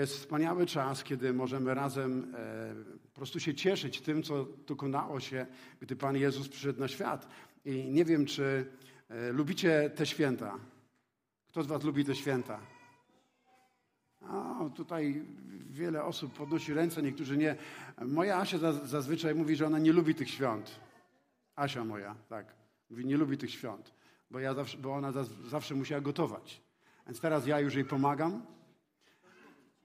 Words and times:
jest 0.00 0.16
wspaniały 0.16 0.66
czas, 0.66 1.04
kiedy 1.04 1.32
możemy 1.32 1.74
razem 1.74 2.34
e, 2.34 2.74
po 3.02 3.14
prostu 3.14 3.40
się 3.40 3.54
cieszyć 3.54 4.00
tym, 4.00 4.22
co 4.22 4.46
dokonało 4.66 5.20
się, 5.20 5.46
gdy 5.80 5.96
Pan 5.96 6.16
Jezus 6.16 6.48
przyszedł 6.48 6.80
na 6.80 6.88
świat. 6.88 7.28
I 7.64 7.84
nie 7.84 8.04
wiem, 8.04 8.26
czy 8.26 8.66
e, 9.08 9.32
lubicie 9.32 9.90
te 9.96 10.06
święta. 10.06 10.58
Kto 11.48 11.62
z 11.62 11.66
Was 11.66 11.84
lubi 11.84 12.04
te 12.04 12.14
święta? 12.14 12.60
O, 14.28 14.70
tutaj 14.70 15.22
wiele 15.70 16.04
osób 16.04 16.34
podnosi 16.34 16.74
ręce, 16.74 17.02
niektórzy 17.02 17.36
nie. 17.36 17.56
Moja 18.06 18.38
Asia 18.38 18.58
zazwyczaj 18.72 19.34
mówi, 19.34 19.56
że 19.56 19.66
ona 19.66 19.78
nie 19.78 19.92
lubi 19.92 20.14
tych 20.14 20.30
świąt. 20.30 20.80
Asia 21.56 21.84
moja, 21.84 22.14
tak. 22.28 22.46
Mówi, 22.90 23.06
nie 23.06 23.16
lubi 23.16 23.38
tych 23.38 23.50
świąt, 23.50 23.94
bo, 24.30 24.38
ja 24.38 24.54
zawsze, 24.54 24.78
bo 24.78 24.94
ona 24.94 25.12
zawsze 25.48 25.74
musiała 25.74 26.00
gotować. 26.00 26.60
Więc 27.06 27.20
teraz 27.20 27.46
ja 27.46 27.60
już 27.60 27.74
jej 27.74 27.84
pomagam. 27.84 28.42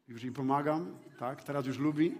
Już 0.07 0.23
jej 0.23 0.31
pomagam, 0.31 0.97
tak. 1.19 1.43
Teraz 1.43 1.65
już 1.65 1.77
lubi. 1.77 2.17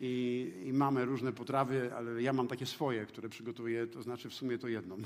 I, 0.00 0.52
I 0.66 0.72
mamy 0.72 1.04
różne 1.04 1.32
potrawy, 1.32 1.94
ale 1.94 2.22
ja 2.22 2.32
mam 2.32 2.48
takie 2.48 2.66
swoje, 2.66 3.06
które 3.06 3.28
przygotuję, 3.28 3.86
to 3.86 4.02
znaczy 4.02 4.30
w 4.30 4.34
sumie 4.34 4.58
to 4.58 4.68
jedną. 4.68 4.96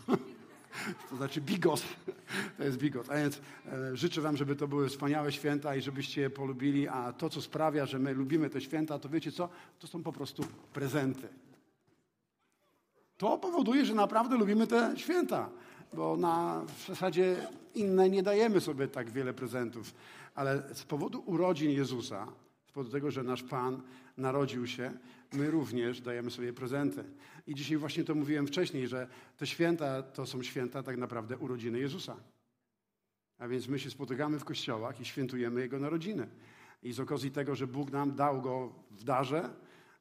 to 1.10 1.16
znaczy 1.16 1.40
bigos. 1.40 1.82
To 2.56 2.64
jest 2.64 2.78
bigos. 2.78 3.10
A 3.10 3.14
więc 3.14 3.40
e, 3.66 3.96
życzę 3.96 4.20
Wam, 4.20 4.36
żeby 4.36 4.56
to 4.56 4.68
były 4.68 4.88
wspaniałe 4.88 5.32
święta 5.32 5.76
i 5.76 5.80
żebyście 5.80 6.20
je 6.20 6.30
polubili, 6.30 6.88
a 6.88 7.12
to, 7.12 7.30
co 7.30 7.42
sprawia, 7.42 7.86
że 7.86 7.98
my 7.98 8.14
lubimy 8.14 8.50
te 8.50 8.60
święta, 8.60 8.98
to 8.98 9.08
wiecie 9.08 9.32
co? 9.32 9.48
To 9.78 9.86
są 9.86 10.02
po 10.02 10.12
prostu 10.12 10.44
prezenty. 10.72 11.28
To 13.16 13.38
powoduje, 13.38 13.84
że 13.84 13.94
naprawdę 13.94 14.36
lubimy 14.36 14.66
te 14.66 14.92
święta, 14.96 15.50
bo 15.92 16.16
na 16.16 16.64
w 16.66 16.86
zasadzie 16.86 17.36
inne 17.74 18.10
nie 18.10 18.22
dajemy 18.22 18.60
sobie 18.60 18.88
tak 18.88 19.10
wiele 19.10 19.34
prezentów, 19.34 19.94
ale 20.40 20.74
z 20.74 20.84
powodu 20.84 21.22
urodzin 21.26 21.70
Jezusa, 21.70 22.26
z 22.66 22.72
powodu 22.72 22.92
tego, 22.92 23.10
że 23.10 23.22
nasz 23.22 23.42
Pan 23.42 23.82
narodził 24.16 24.66
się, 24.66 24.92
my 25.32 25.50
również 25.50 26.00
dajemy 26.00 26.30
sobie 26.30 26.52
prezenty. 26.52 27.04
I 27.46 27.54
dzisiaj 27.54 27.76
właśnie 27.76 28.04
to 28.04 28.14
mówiłem 28.14 28.46
wcześniej, 28.46 28.88
że 28.88 29.08
te 29.36 29.46
święta 29.46 30.02
to 30.02 30.26
są 30.26 30.42
święta 30.42 30.82
tak 30.82 30.96
naprawdę 30.96 31.38
urodziny 31.38 31.78
Jezusa. 31.78 32.16
A 33.38 33.48
więc 33.48 33.68
my 33.68 33.78
się 33.78 33.90
spotykamy 33.90 34.38
w 34.38 34.44
kościołach 34.44 35.00
i 35.00 35.04
świętujemy 35.04 35.60
Jego 35.60 35.78
narodziny. 35.78 36.28
I 36.82 36.92
z 36.92 37.00
okazji 37.00 37.30
tego, 37.30 37.54
że 37.54 37.66
Bóg 37.66 37.90
nam 37.90 38.14
dał 38.14 38.42
Go 38.42 38.72
w 38.90 39.04
darze, 39.04 39.50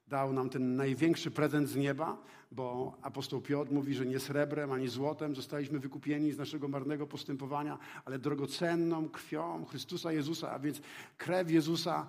dał 0.09 0.33
nam 0.33 0.49
ten 0.49 0.75
największy 0.75 1.31
prezent 1.31 1.69
z 1.69 1.75
nieba, 1.75 2.17
bo 2.51 2.97
apostoł 3.01 3.41
Piotr 3.41 3.71
mówi, 3.71 3.93
że 3.93 4.05
nie 4.05 4.19
srebrem 4.19 4.71
ani 4.71 4.87
złotem 4.87 5.35
zostaliśmy 5.35 5.79
wykupieni 5.79 6.31
z 6.31 6.37
naszego 6.37 6.67
marnego 6.67 7.07
postępowania, 7.07 7.77
ale 8.05 8.19
drogocenną 8.19 9.09
krwią 9.09 9.65
Chrystusa 9.65 10.11
Jezusa, 10.11 10.51
a 10.51 10.59
więc 10.59 10.81
krew 11.17 11.51
Jezusa 11.51 12.07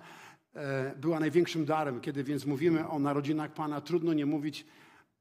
E, 0.55 0.95
była 0.95 1.19
największym 1.19 1.65
darem. 1.65 2.01
Kiedy 2.01 2.23
więc 2.23 2.45
mówimy 2.45 2.87
o 2.87 2.99
narodzinach 2.99 3.53
Pana, 3.53 3.81
trudno 3.81 4.13
nie 4.13 4.25
mówić 4.25 4.65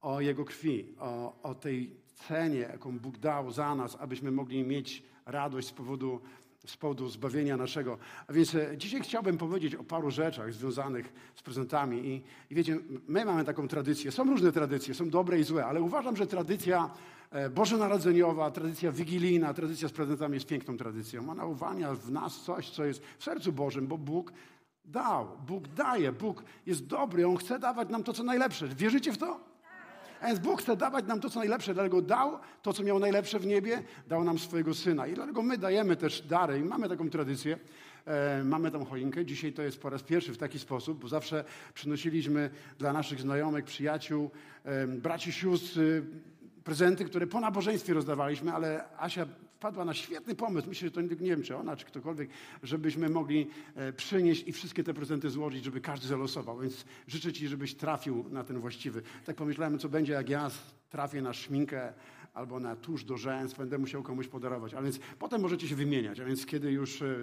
o 0.00 0.20
Jego 0.20 0.44
krwi, 0.44 0.94
o, 0.98 1.42
o 1.42 1.54
tej 1.54 1.96
cenie, 2.14 2.58
jaką 2.58 2.98
Bóg 2.98 3.18
dał 3.18 3.50
za 3.50 3.74
nas, 3.74 3.96
abyśmy 4.00 4.30
mogli 4.30 4.64
mieć 4.64 5.02
radość 5.26 5.68
z 5.68 5.72
powodu, 5.72 6.20
z 6.66 6.76
powodu 6.76 7.08
zbawienia 7.08 7.56
naszego. 7.56 7.98
A 8.26 8.32
więc 8.32 8.54
e, 8.54 8.76
dzisiaj 8.76 9.00
chciałbym 9.00 9.38
powiedzieć 9.38 9.74
o 9.74 9.84
paru 9.84 10.10
rzeczach 10.10 10.52
związanych 10.52 11.12
z 11.34 11.42
prezentami. 11.42 12.06
I, 12.06 12.22
I 12.50 12.54
wiecie, 12.54 12.78
my 13.08 13.24
mamy 13.24 13.44
taką 13.44 13.68
tradycję. 13.68 14.12
Są 14.12 14.24
różne 14.24 14.52
tradycje, 14.52 14.94
są 14.94 15.10
dobre 15.10 15.38
i 15.38 15.44
złe, 15.44 15.66
ale 15.66 15.82
uważam, 15.82 16.16
że 16.16 16.26
tradycja 16.26 16.90
e, 17.30 17.50
bożonarodzeniowa, 17.50 18.50
tradycja 18.50 18.92
wigilijna, 18.92 19.54
tradycja 19.54 19.88
z 19.88 19.92
prezentami 19.92 20.34
jest 20.34 20.46
piękną 20.46 20.76
tradycją. 20.76 21.30
Ona 21.30 21.44
uwalnia 21.44 21.94
w 21.94 22.10
nas 22.10 22.40
coś, 22.40 22.70
co 22.70 22.84
jest 22.84 23.02
w 23.18 23.24
sercu 23.24 23.52
Bożym, 23.52 23.86
bo 23.86 23.98
Bóg 23.98 24.32
dał. 24.84 25.28
Bóg 25.46 25.68
daje. 25.68 26.12
Bóg 26.12 26.44
jest 26.66 26.86
dobry. 26.86 27.26
On 27.26 27.36
chce 27.36 27.58
dawać 27.58 27.88
nam 27.88 28.02
to, 28.02 28.12
co 28.12 28.22
najlepsze. 28.22 28.68
Wierzycie 28.68 29.12
w 29.12 29.18
to? 29.18 29.49
A 30.20 30.26
więc 30.26 30.38
Bóg 30.38 30.62
chce 30.62 30.76
dawać 30.76 31.06
nam 31.06 31.20
to, 31.20 31.30
co 31.30 31.38
najlepsze, 31.38 31.74
dlatego 31.74 32.02
dał 32.02 32.38
to, 32.62 32.72
co 32.72 32.82
miał 32.82 32.98
najlepsze 32.98 33.38
w 33.38 33.46
niebie, 33.46 33.82
dał 34.08 34.24
nam 34.24 34.38
swojego 34.38 34.74
Syna. 34.74 35.06
I 35.06 35.14
dlatego 35.14 35.42
my 35.42 35.58
dajemy 35.58 35.96
też 35.96 36.22
dary 36.22 36.58
i 36.58 36.62
mamy 36.62 36.88
taką 36.88 37.10
tradycję. 37.10 37.58
E, 38.06 38.44
mamy 38.44 38.70
tą 38.70 38.84
choinkę. 38.84 39.24
Dzisiaj 39.24 39.52
to 39.52 39.62
jest 39.62 39.80
po 39.80 39.90
raz 39.90 40.02
pierwszy 40.02 40.32
w 40.32 40.38
taki 40.38 40.58
sposób, 40.58 41.00
bo 41.00 41.08
zawsze 41.08 41.44
przynosiliśmy 41.74 42.50
dla 42.78 42.92
naszych 42.92 43.20
znajomych, 43.20 43.64
przyjaciół, 43.64 44.30
e, 44.64 44.86
braci, 44.86 45.32
sióstr 45.32 45.80
prezenty, 46.64 47.04
które 47.04 47.26
po 47.26 47.40
nabożeństwie 47.40 47.94
rozdawaliśmy, 47.94 48.52
ale 48.52 48.84
Asia 48.98 49.26
wpadła 49.60 49.84
na 49.84 49.94
świetny 49.94 50.34
pomysł, 50.34 50.68
myślę, 50.68 50.88
że 50.88 50.92
to 50.92 51.00
nie 51.00 51.08
wiem, 51.16 51.42
czy 51.42 51.56
ona, 51.56 51.76
czy 51.76 51.86
ktokolwiek, 51.86 52.30
żebyśmy 52.62 53.08
mogli 53.08 53.46
e, 53.74 53.92
przynieść 53.92 54.48
i 54.48 54.52
wszystkie 54.52 54.84
te 54.84 54.94
prezenty 54.94 55.30
złożyć, 55.30 55.64
żeby 55.64 55.80
każdy 55.80 56.08
zalosował. 56.08 56.58
Więc 56.58 56.84
życzę 57.06 57.32
Ci, 57.32 57.48
żebyś 57.48 57.74
trafił 57.74 58.24
na 58.30 58.44
ten 58.44 58.60
właściwy. 58.60 59.02
Tak 59.24 59.36
pomyślałem, 59.36 59.78
co 59.78 59.88
będzie, 59.88 60.12
jak 60.12 60.28
ja 60.28 60.50
trafię 60.90 61.22
na 61.22 61.32
szminkę 61.32 61.92
albo 62.34 62.60
na 62.60 62.76
tusz 62.76 63.04
do 63.04 63.16
rzęs, 63.16 63.54
będę 63.54 63.78
musiał 63.78 64.02
komuś 64.02 64.28
podarować. 64.28 64.74
A 64.74 64.82
więc 64.82 65.00
potem 65.18 65.40
możecie 65.40 65.68
się 65.68 65.76
wymieniać. 65.76 66.20
A 66.20 66.24
więc 66.24 66.46
kiedy 66.46 66.72
już 66.72 67.02
e, 67.02 67.16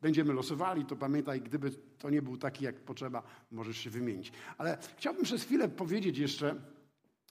będziemy 0.00 0.32
losowali, 0.32 0.84
to 0.84 0.96
pamiętaj, 0.96 1.40
gdyby 1.40 1.70
to 1.98 2.10
nie 2.10 2.22
był 2.22 2.36
taki, 2.36 2.64
jak 2.64 2.76
potrzeba, 2.76 3.22
możesz 3.50 3.78
się 3.78 3.90
wymienić. 3.90 4.32
Ale 4.58 4.78
chciałbym 4.96 5.24
przez 5.24 5.44
chwilę 5.44 5.68
powiedzieć 5.68 6.18
jeszcze, 6.18 6.54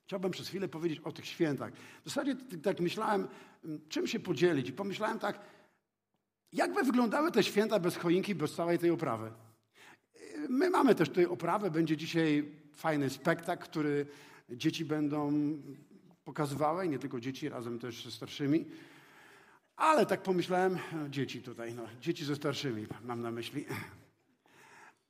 Chciałbym 0.08 0.32
przez 0.32 0.48
chwilę 0.48 0.68
powiedzieć 0.68 1.00
o 1.00 1.12
tych 1.12 1.26
świętach. 1.26 1.74
W 1.74 2.10
zasadzie 2.10 2.36
tak 2.64 2.80
myślałem, 2.80 3.28
czym 3.90 4.08
się 4.08 4.20
podzielić. 4.20 4.70
I 4.70 4.74
pomyślałem 4.74 5.20
tak, 5.20 5.40
jakby 6.54 6.84
wyglądały 6.84 7.32
te 7.32 7.44
święta 7.44 7.80
bez 7.80 7.98
choinki, 7.98 8.36
bez 8.36 8.56
całej 8.56 8.80
tej 8.80 8.90
oprawy. 8.90 9.32
My 10.50 10.70
mamy 10.70 10.96
też 10.96 11.10
tutaj 11.10 11.26
oprawę. 11.26 11.72
Będzie 11.72 11.98
dzisiaj 11.98 12.52
fajny 12.76 13.10
spektakl, 13.10 13.64
który 13.64 14.06
dzieci 14.50 14.86
będą 14.86 15.34
pokazywały, 16.24 16.88
nie 16.88 17.00
tylko 17.00 17.20
dzieci, 17.20 17.50
razem 17.50 17.80
też 17.80 18.06
ze 18.06 18.12
starszymi. 18.12 18.66
Ale 19.76 20.06
tak 20.06 20.24
pomyślałem, 20.24 20.78
dzieci 21.10 21.42
tutaj, 21.42 21.74
no, 21.74 21.84
dzieci 22.02 22.26
ze 22.26 22.36
starszymi 22.36 22.88
mam 23.04 23.22
na 23.22 23.32
myśli. 23.32 23.66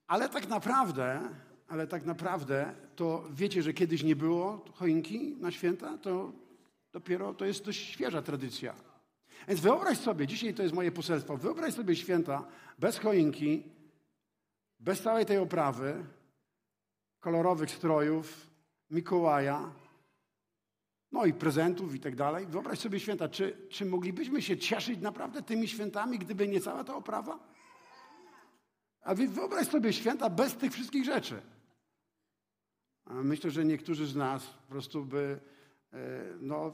Ale 0.07 0.29
tak 0.29 0.47
naprawdę 0.47 1.29
ale 1.67 1.87
tak 1.87 2.05
naprawdę 2.05 2.73
to 2.95 3.23
wiecie, 3.31 3.63
że 3.63 3.73
kiedyś 3.73 4.03
nie 4.03 4.15
było 4.15 4.65
choinki 4.73 5.35
na 5.39 5.51
święta, 5.51 5.97
to 5.97 6.31
dopiero 6.93 7.33
to 7.33 7.45
jest 7.45 7.65
dość 7.65 7.79
świeża 7.79 8.21
tradycja. 8.21 8.75
Więc 9.47 9.59
wyobraź 9.59 9.97
sobie, 9.97 10.27
dzisiaj 10.27 10.53
to 10.53 10.63
jest 10.63 10.75
moje 10.75 10.91
poselstwo, 10.91 11.37
wyobraź 11.37 11.73
sobie 11.73 11.95
święta 11.95 12.47
bez 12.79 12.99
choinki, 12.99 13.63
bez 14.79 15.01
całej 15.01 15.25
tej 15.25 15.37
oprawy, 15.37 16.05
kolorowych 17.19 17.71
strojów, 17.71 18.47
Mikołaja, 18.91 19.71
no 21.11 21.25
i 21.25 21.33
prezentów 21.33 21.95
i 21.95 21.99
tak 21.99 22.15
dalej. 22.15 22.45
Wyobraź 22.45 22.79
sobie 22.79 22.99
święta. 22.99 23.29
Czy, 23.29 23.57
czy 23.69 23.85
moglibyśmy 23.85 24.41
się 24.41 24.57
cieszyć 24.57 24.99
naprawdę 25.01 25.41
tymi 25.41 25.67
świętami, 25.67 26.19
gdyby 26.19 26.47
nie 26.47 26.61
cała 26.61 26.83
ta 26.83 26.95
oprawa? 26.95 27.39
A 29.01 29.15
wyobraź 29.15 29.67
sobie 29.67 29.93
święta 29.93 30.29
bez 30.29 30.55
tych 30.55 30.73
wszystkich 30.73 31.05
rzeczy. 31.05 31.41
Myślę, 33.09 33.51
że 33.51 33.65
niektórzy 33.65 34.07
z 34.07 34.15
nas 34.15 34.47
po 34.47 34.71
prostu 34.71 35.05
by, 35.05 35.39
e, 35.93 35.97
no, 36.39 36.73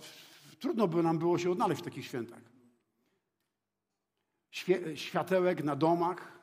trudno 0.60 0.88
by 0.88 1.04
nam 1.04 1.20
było 1.20 1.38
się 1.38 1.52
odnaleźć 1.52 1.82
w 1.82 1.86
takich 1.86 2.06
świętach. 2.06 2.42
Świe, 4.52 4.98
światełek 4.98 5.64
na 5.64 5.76
domach, 5.76 6.40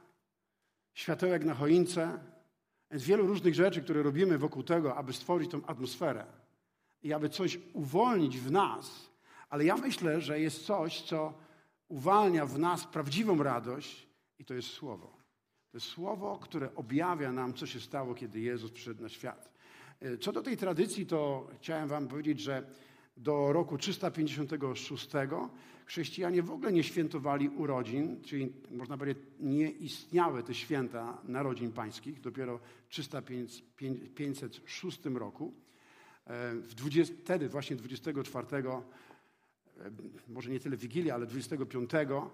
światełek 0.95 1.45
na 1.45 1.55
choince, 1.55 2.19
jest 2.91 3.05
wielu 3.05 3.27
różnych 3.27 3.55
rzeczy, 3.55 3.83
które 3.83 4.03
robimy 4.03 4.39
wokół 4.39 4.63
tego, 4.63 4.97
aby 4.97 5.13
stworzyć 5.13 5.51
tą 5.51 5.67
atmosferę 5.67 6.27
i 7.03 7.13
aby 7.13 7.29
coś 7.29 7.59
uwolnić 7.73 8.39
w 8.39 8.51
nas. 8.51 9.11
Ale 9.49 9.65
ja 9.65 9.77
myślę, 9.77 10.21
że 10.21 10.41
jest 10.41 10.67
coś, 10.67 11.03
co 11.03 11.35
uwalnia 11.89 12.47
w 12.47 12.59
nas 12.59 12.85
prawdziwą 12.85 13.43
radość 13.43 14.07
i 14.39 14.45
to 14.45 14.55
jest 14.55 14.69
Słowo. 14.69 15.17
To 15.71 15.77
jest 15.77 15.87
Słowo, 15.87 16.39
które 16.39 16.75
objawia 16.75 17.33
nam, 17.33 17.55
co 17.55 17.67
się 17.67 17.81
stało, 17.81 18.15
kiedy 18.15 18.41
Jezus 18.41 18.71
przyszedł 18.71 19.03
na 19.03 19.09
świat. 19.09 19.51
E, 20.01 20.19
co 20.19 20.33
do 20.33 20.43
tej 20.43 20.57
tradycji, 20.57 21.07
to 21.07 21.49
chciałem 21.57 21.89
Wam 21.89 22.09
powiedzieć, 22.09 22.41
że 22.41 22.67
do 23.17 23.53
roku 23.53 23.79
356 23.79 25.11
chrześcijanie 25.87 26.43
w 26.43 26.51
ogóle 26.51 26.73
nie 26.73 26.83
świętowali 26.83 27.49
urodzin, 27.49 28.23
czyli 28.23 28.53
można 28.71 28.99
powiedzieć, 28.99 29.23
nie 29.41 29.71
istniały 29.71 30.43
te 30.43 30.55
święta 30.55 31.19
narodzin 31.25 31.73
pańskich, 31.73 32.21
dopiero 32.21 32.59
w 32.59 32.63
306 32.89 35.01
roku. 35.05 35.55
E, 36.27 36.55
w 36.55 36.75
20, 36.75 37.15
wtedy 37.19 37.49
właśnie 37.49 37.77
24, 37.77 38.69
e, 38.69 38.83
może 40.29 40.51
nie 40.51 40.61
tyle 40.61 40.77
Wigilię, 40.77 41.15
ale 41.15 41.27
25 41.27 41.91
E, 41.95 42.31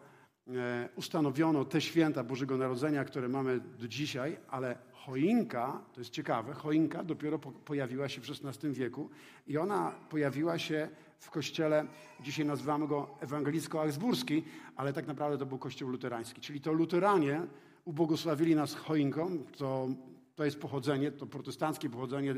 ustanowiono 0.97 1.65
te 1.65 1.81
święta 1.81 2.25
Bożego 2.25 2.57
Narodzenia, 2.57 3.05
które 3.05 3.29
mamy 3.29 3.61
do 3.61 3.89
dzisiaj, 3.89 4.37
ale 4.49 4.79
choinka, 4.93 5.85
to 5.93 6.01
jest 6.01 6.11
ciekawe, 6.11 6.55
choinka 6.55 7.05
dopiero 7.05 7.39
pojawiła 7.39 8.09
się 8.09 8.21
w 8.21 8.25
XVI 8.31 8.71
wieku 8.71 9.11
i 9.47 9.59
ona 9.59 9.93
pojawiła 10.11 10.59
się 10.59 10.89
w 11.19 11.31
kościele, 11.31 11.87
dzisiaj 12.21 12.47
nazywamy 12.47 12.87
go 12.87 13.19
ewangelicko-augsburski, 13.21 14.43
ale 14.77 14.93
tak 14.93 15.07
naprawdę 15.07 15.39
to 15.39 15.47
był 15.47 15.59
kościół 15.59 15.89
luterański. 15.89 16.41
Czyli 16.41 16.61
to 16.61 16.73
luteranie 16.73 17.47
ubłogosławili 17.85 18.55
nas 18.55 18.75
choinką, 18.75 19.39
to, 19.57 19.89
to 20.35 20.45
jest 20.45 20.61
pochodzenie, 20.61 21.13
to 21.13 21.27
protestanckie 21.27 21.91
pochodzenie 21.91 22.35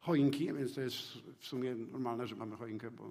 choinki, 0.00 0.52
więc 0.52 0.74
to 0.74 0.80
jest 0.80 0.98
w 1.38 1.46
sumie 1.46 1.74
normalne, 1.74 2.26
że 2.26 2.36
mamy 2.36 2.56
choinkę, 2.56 2.90
bo 2.90 3.04
e, 3.04 3.10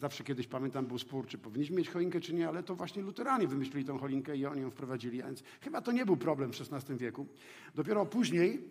zawsze 0.00 0.24
kiedyś 0.24 0.46
pamiętam 0.46 0.86
był 0.86 0.98
spór, 0.98 1.26
czy 1.26 1.38
powinniśmy 1.38 1.76
mieć 1.76 1.90
choinkę, 1.90 2.20
czy 2.20 2.34
nie, 2.34 2.48
ale 2.48 2.62
to 2.62 2.74
właśnie 2.74 3.02
luteranie 3.02 3.48
wymyślili 3.48 3.86
tą 3.86 3.98
choinkę 3.98 4.36
i 4.36 4.46
oni 4.46 4.60
ją 4.60 4.70
wprowadzili, 4.70 5.18
więc 5.18 5.42
chyba 5.60 5.80
to 5.80 5.92
nie 5.92 6.06
był 6.06 6.16
problem 6.16 6.52
w 6.52 6.60
XVI 6.60 6.96
wieku. 6.96 7.26
Dopiero 7.74 8.06
później 8.06 8.64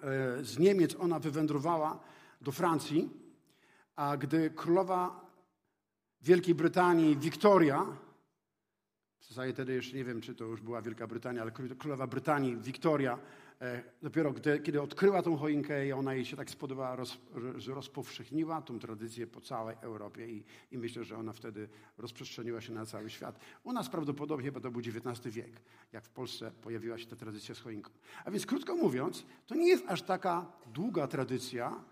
e, 0.00 0.44
z 0.44 0.58
Niemiec 0.58 0.96
ona 0.98 1.18
wywędrowała 1.18 2.00
do 2.40 2.52
Francji, 2.52 3.10
a 3.96 4.16
gdy 4.16 4.50
królowa 4.50 5.28
Wielkiej 6.22 6.54
Brytanii 6.54 7.16
Wiktoria, 7.16 7.86
w 9.18 9.28
zasadzie 9.28 9.52
wtedy 9.52 9.72
jeszcze 9.72 9.96
nie 9.96 10.04
wiem, 10.04 10.20
czy 10.20 10.34
to 10.34 10.44
już 10.44 10.60
była 10.60 10.82
Wielka 10.82 11.06
Brytania, 11.06 11.42
ale 11.42 11.50
królowa 11.50 12.06
Brytanii 12.06 12.56
Wiktoria 12.56 13.18
E, 13.18 13.20
dopiero 14.02 14.32
gdy, 14.32 14.60
kiedy 14.60 14.82
odkryła 14.82 15.22
tą 15.22 15.36
choinkę 15.36 15.86
i 15.86 15.92
ona 15.92 16.14
jej 16.14 16.24
się 16.24 16.36
tak 16.36 16.50
spodobała, 16.50 16.96
roz, 16.96 17.18
rozpowszechniła 17.68 18.62
tą 18.62 18.78
tradycję 18.78 19.26
po 19.26 19.40
całej 19.40 19.76
Europie 19.80 20.28
i, 20.28 20.44
i, 20.70 20.78
myślę, 20.78 21.04
że 21.04 21.16
ona 21.16 21.32
wtedy 21.32 21.68
rozprzestrzeniła 21.98 22.60
się 22.60 22.72
na 22.72 22.86
cały 22.86 23.10
świat. 23.10 23.40
U 23.64 23.72
nas 23.72 23.88
prawdopodobnie, 23.88 24.52
bo 24.52 24.60
to 24.60 24.70
był 24.70 24.80
XIX 24.80 25.34
wiek, 25.34 25.60
jak 25.92 26.04
w 26.04 26.10
Polsce 26.10 26.50
pojawiła 26.50 26.98
się 26.98 27.06
ta 27.06 27.16
tradycja 27.16 27.54
z 27.54 27.60
choinką. 27.60 27.90
A 28.24 28.30
więc 28.30 28.46
krótko 28.46 28.76
mówiąc, 28.76 29.26
to 29.46 29.54
nie 29.54 29.68
jest 29.68 29.84
aż 29.88 30.02
taka 30.02 30.52
długa 30.66 31.06
tradycja, 31.06 31.84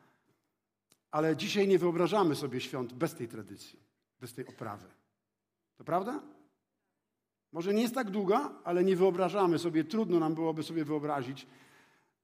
ale 1.10 1.36
dzisiaj 1.36 1.68
nie 1.68 1.78
wyobrażamy 1.78 2.36
sobie 2.36 2.60
świąt 2.60 2.92
bez 2.92 3.14
tej 3.14 3.28
tradycji, 3.28 3.78
bez 4.20 4.34
tej 4.34 4.46
oprawy. 4.46 4.86
To 5.76 5.84
prawda? 5.84 6.35
Może 7.56 7.74
nie 7.74 7.82
jest 7.82 7.94
tak 7.94 8.10
długa, 8.10 8.52
ale 8.64 8.84
nie 8.84 8.96
wyobrażamy 8.96 9.58
sobie, 9.58 9.84
trudno 9.84 10.18
nam 10.18 10.34
byłoby 10.34 10.62
sobie 10.62 10.84
wyobrazić 10.84 11.46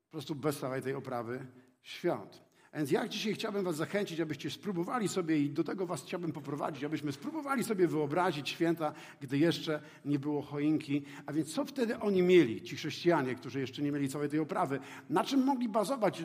po 0.05 0.11
prostu 0.11 0.35
bez 0.35 0.59
całej 0.59 0.83
tej 0.83 0.95
oprawy 0.95 1.47
świąt. 1.83 2.43
Więc 2.75 2.91
ja 2.91 3.09
dzisiaj 3.09 3.35
chciałbym 3.35 3.65
Was 3.65 3.77
zachęcić, 3.77 4.21
abyście 4.21 4.51
spróbowali 4.51 5.09
sobie, 5.09 5.39
i 5.39 5.51
do 5.51 5.65
tego 5.65 5.87
Was 5.87 6.03
chciałbym 6.03 6.33
poprowadzić, 6.33 6.85
abyśmy 6.85 7.13
spróbowali 7.13 7.65
sobie 7.65 7.89
wyobrazić 7.89 8.49
święta, 8.49 8.93
gdy 9.21 9.39
jeszcze 9.39 9.83
nie 10.05 10.19
było 10.19 10.43
choinki. 10.43 11.03
A 11.27 11.33
więc 11.33 11.55
co 11.55 11.65
wtedy 11.65 11.99
oni 11.99 12.23
mieli, 12.23 12.63
ci 12.63 12.77
chrześcijanie, 12.77 13.35
którzy 13.35 13.61
jeszcze 13.61 13.83
nie 13.83 13.93
mieli 13.93 14.09
całej 14.09 14.29
tej 14.29 14.41
oprawy? 14.41 14.81
Na 15.11 15.25
czym 15.25 15.45
mogli 15.45 15.69
bazować? 15.69 16.23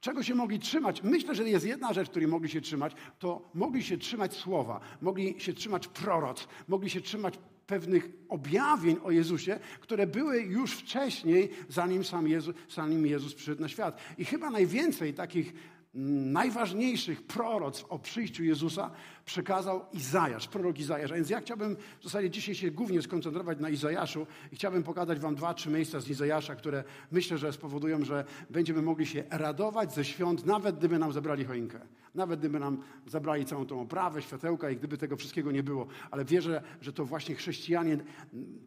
Czego 0.00 0.22
się 0.22 0.34
mogli 0.34 0.58
trzymać? 0.58 1.02
Myślę, 1.02 1.34
że 1.34 1.48
jest 1.48 1.66
jedna 1.66 1.92
rzecz, 1.92 2.10
której 2.10 2.28
mogli 2.28 2.48
się 2.48 2.60
trzymać, 2.60 2.92
to 3.18 3.50
mogli 3.54 3.82
się 3.82 3.98
trzymać 3.98 4.34
słowa, 4.34 4.80
mogli 5.00 5.34
się 5.38 5.52
trzymać 5.52 5.88
proroc, 5.88 6.48
mogli 6.68 6.90
się 6.90 7.00
trzymać 7.00 7.38
pewnych 7.66 8.10
objawień 8.28 8.96
o 9.02 9.10
Jezusie, 9.10 9.58
które 9.80 10.06
były 10.06 10.40
już 10.40 10.72
wcześniej, 10.72 11.50
zanim 11.68 12.04
sam 12.04 12.28
Jezus, 12.28 12.54
zanim 12.74 13.06
Jezus 13.06 13.34
przyszedł 13.34 13.62
na 13.62 13.68
świat. 13.68 14.00
I 14.18 14.24
chyba 14.24 14.50
najwięcej 14.50 15.14
takich 15.14 15.54
najważniejszych 15.94 17.22
proroc 17.22 17.84
o 17.88 17.98
przyjściu 17.98 18.44
Jezusa 18.44 18.90
przekazał 19.24 19.84
Izajasz, 19.92 20.48
prorok 20.48 20.78
Izajasz. 20.78 21.10
A 21.10 21.14
więc 21.14 21.30
ja 21.30 21.40
chciałbym 21.40 21.76
w 22.00 22.04
zasadzie 22.04 22.30
dzisiaj 22.30 22.54
się 22.54 22.70
głównie 22.70 23.02
skoncentrować 23.02 23.60
na 23.60 23.70
Izajaszu 23.70 24.26
i 24.52 24.56
chciałbym 24.56 24.82
pokazać 24.82 25.20
wam 25.20 25.34
dwa, 25.34 25.54
trzy 25.54 25.70
miejsca 25.70 26.00
z 26.00 26.08
Izajasza, 26.08 26.54
które 26.54 26.84
myślę, 27.10 27.38
że 27.38 27.52
spowodują, 27.52 28.04
że 28.04 28.24
będziemy 28.50 28.82
mogli 28.82 29.06
się 29.06 29.24
radować 29.30 29.94
ze 29.94 30.04
świąt, 30.04 30.46
nawet 30.46 30.78
gdyby 30.78 30.98
nam 30.98 31.12
zabrali 31.12 31.44
choinkę. 31.44 31.80
Nawet 32.14 32.40
gdyby 32.40 32.60
nam 32.60 32.82
zabrali 33.06 33.44
całą 33.44 33.66
tą 33.66 33.80
oprawę, 33.80 34.22
światełka 34.22 34.70
i 34.70 34.76
gdyby 34.76 34.98
tego 34.98 35.16
wszystkiego 35.16 35.52
nie 35.52 35.62
było. 35.62 35.86
Ale 36.10 36.24
wierzę, 36.24 36.62
że 36.80 36.92
to 36.92 37.04
właśnie 37.04 37.34
chrześcijanie 37.34 37.98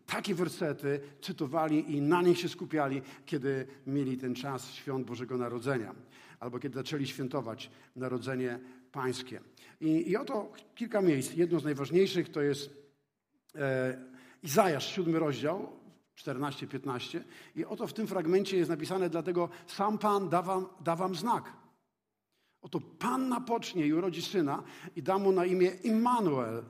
takie 0.05 0.35
wersety 0.35 0.99
cytowali 1.21 1.95
i 1.95 2.01
na 2.01 2.21
nich 2.21 2.39
się 2.39 2.49
skupiali, 2.49 3.01
kiedy 3.25 3.67
mieli 3.87 4.17
ten 4.17 4.35
czas 4.35 4.71
świąt 4.73 5.07
Bożego 5.07 5.37
Narodzenia 5.37 5.95
albo 6.39 6.59
kiedy 6.59 6.75
zaczęli 6.75 7.07
świętować 7.07 7.71
Narodzenie 7.95 8.59
Pańskie. 8.91 9.41
I, 9.81 10.11
i 10.11 10.17
oto 10.17 10.53
kilka 10.75 11.01
miejsc. 11.01 11.33
Jedno 11.33 11.59
z 11.59 11.63
najważniejszych 11.63 12.29
to 12.29 12.41
jest 12.41 12.91
e, 13.55 13.97
Izajasz, 14.43 14.95
siódmy 14.95 15.19
rozdział, 15.19 15.79
14-15. 16.15 17.19
I 17.55 17.65
oto 17.65 17.87
w 17.87 17.93
tym 17.93 18.07
fragmencie 18.07 18.57
jest 18.57 18.69
napisane, 18.69 19.09
dlatego 19.09 19.49
sam 19.67 19.97
Pan 19.97 20.29
da 20.29 20.41
wam, 20.41 20.67
da 20.81 20.95
wam 20.95 21.15
znak. 21.15 21.64
Oto 22.65 22.79
Pan 22.79 23.29
napocznie 23.29 23.87
i 23.87 23.93
urodzi 23.93 24.21
syna 24.21 24.63
i 24.95 25.03
da 25.03 25.17
mu 25.17 25.31
na 25.31 25.45
imię 25.45 25.71
Immanuel. 25.83 26.63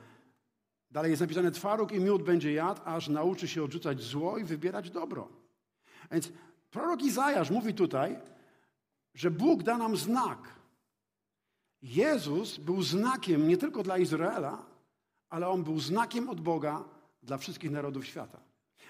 Dalej 0.92 1.10
jest 1.10 1.22
napisane, 1.22 1.52
twaróg 1.52 1.92
i 1.92 2.00
miód 2.00 2.24
będzie 2.24 2.54
jadł, 2.54 2.82
aż 2.86 3.08
nauczy 3.08 3.48
się 3.48 3.64
odrzucać 3.64 4.02
zło 4.02 4.38
i 4.38 4.44
wybierać 4.44 4.92
dobro. 4.92 5.30
A 6.10 6.14
więc 6.14 6.32
prorok 6.72 7.02
Izajasz 7.02 7.50
mówi 7.50 7.74
tutaj, 7.74 8.20
że 9.14 9.32
Bóg 9.32 9.64
da 9.64 9.78
nam 9.78 9.98
znak. 9.98 10.40
Jezus 11.82 12.58
był 12.58 12.82
znakiem 12.82 13.48
nie 13.48 13.58
tylko 13.58 13.84
dla 13.84 13.98
Izraela, 13.98 14.66
ale 15.30 15.48
on 15.48 15.64
był 15.64 15.80
znakiem 15.80 16.30
od 16.30 16.42
Boga 16.42 16.84
dla 17.24 17.38
wszystkich 17.38 17.72
narodów 17.72 18.06
świata. 18.06 18.40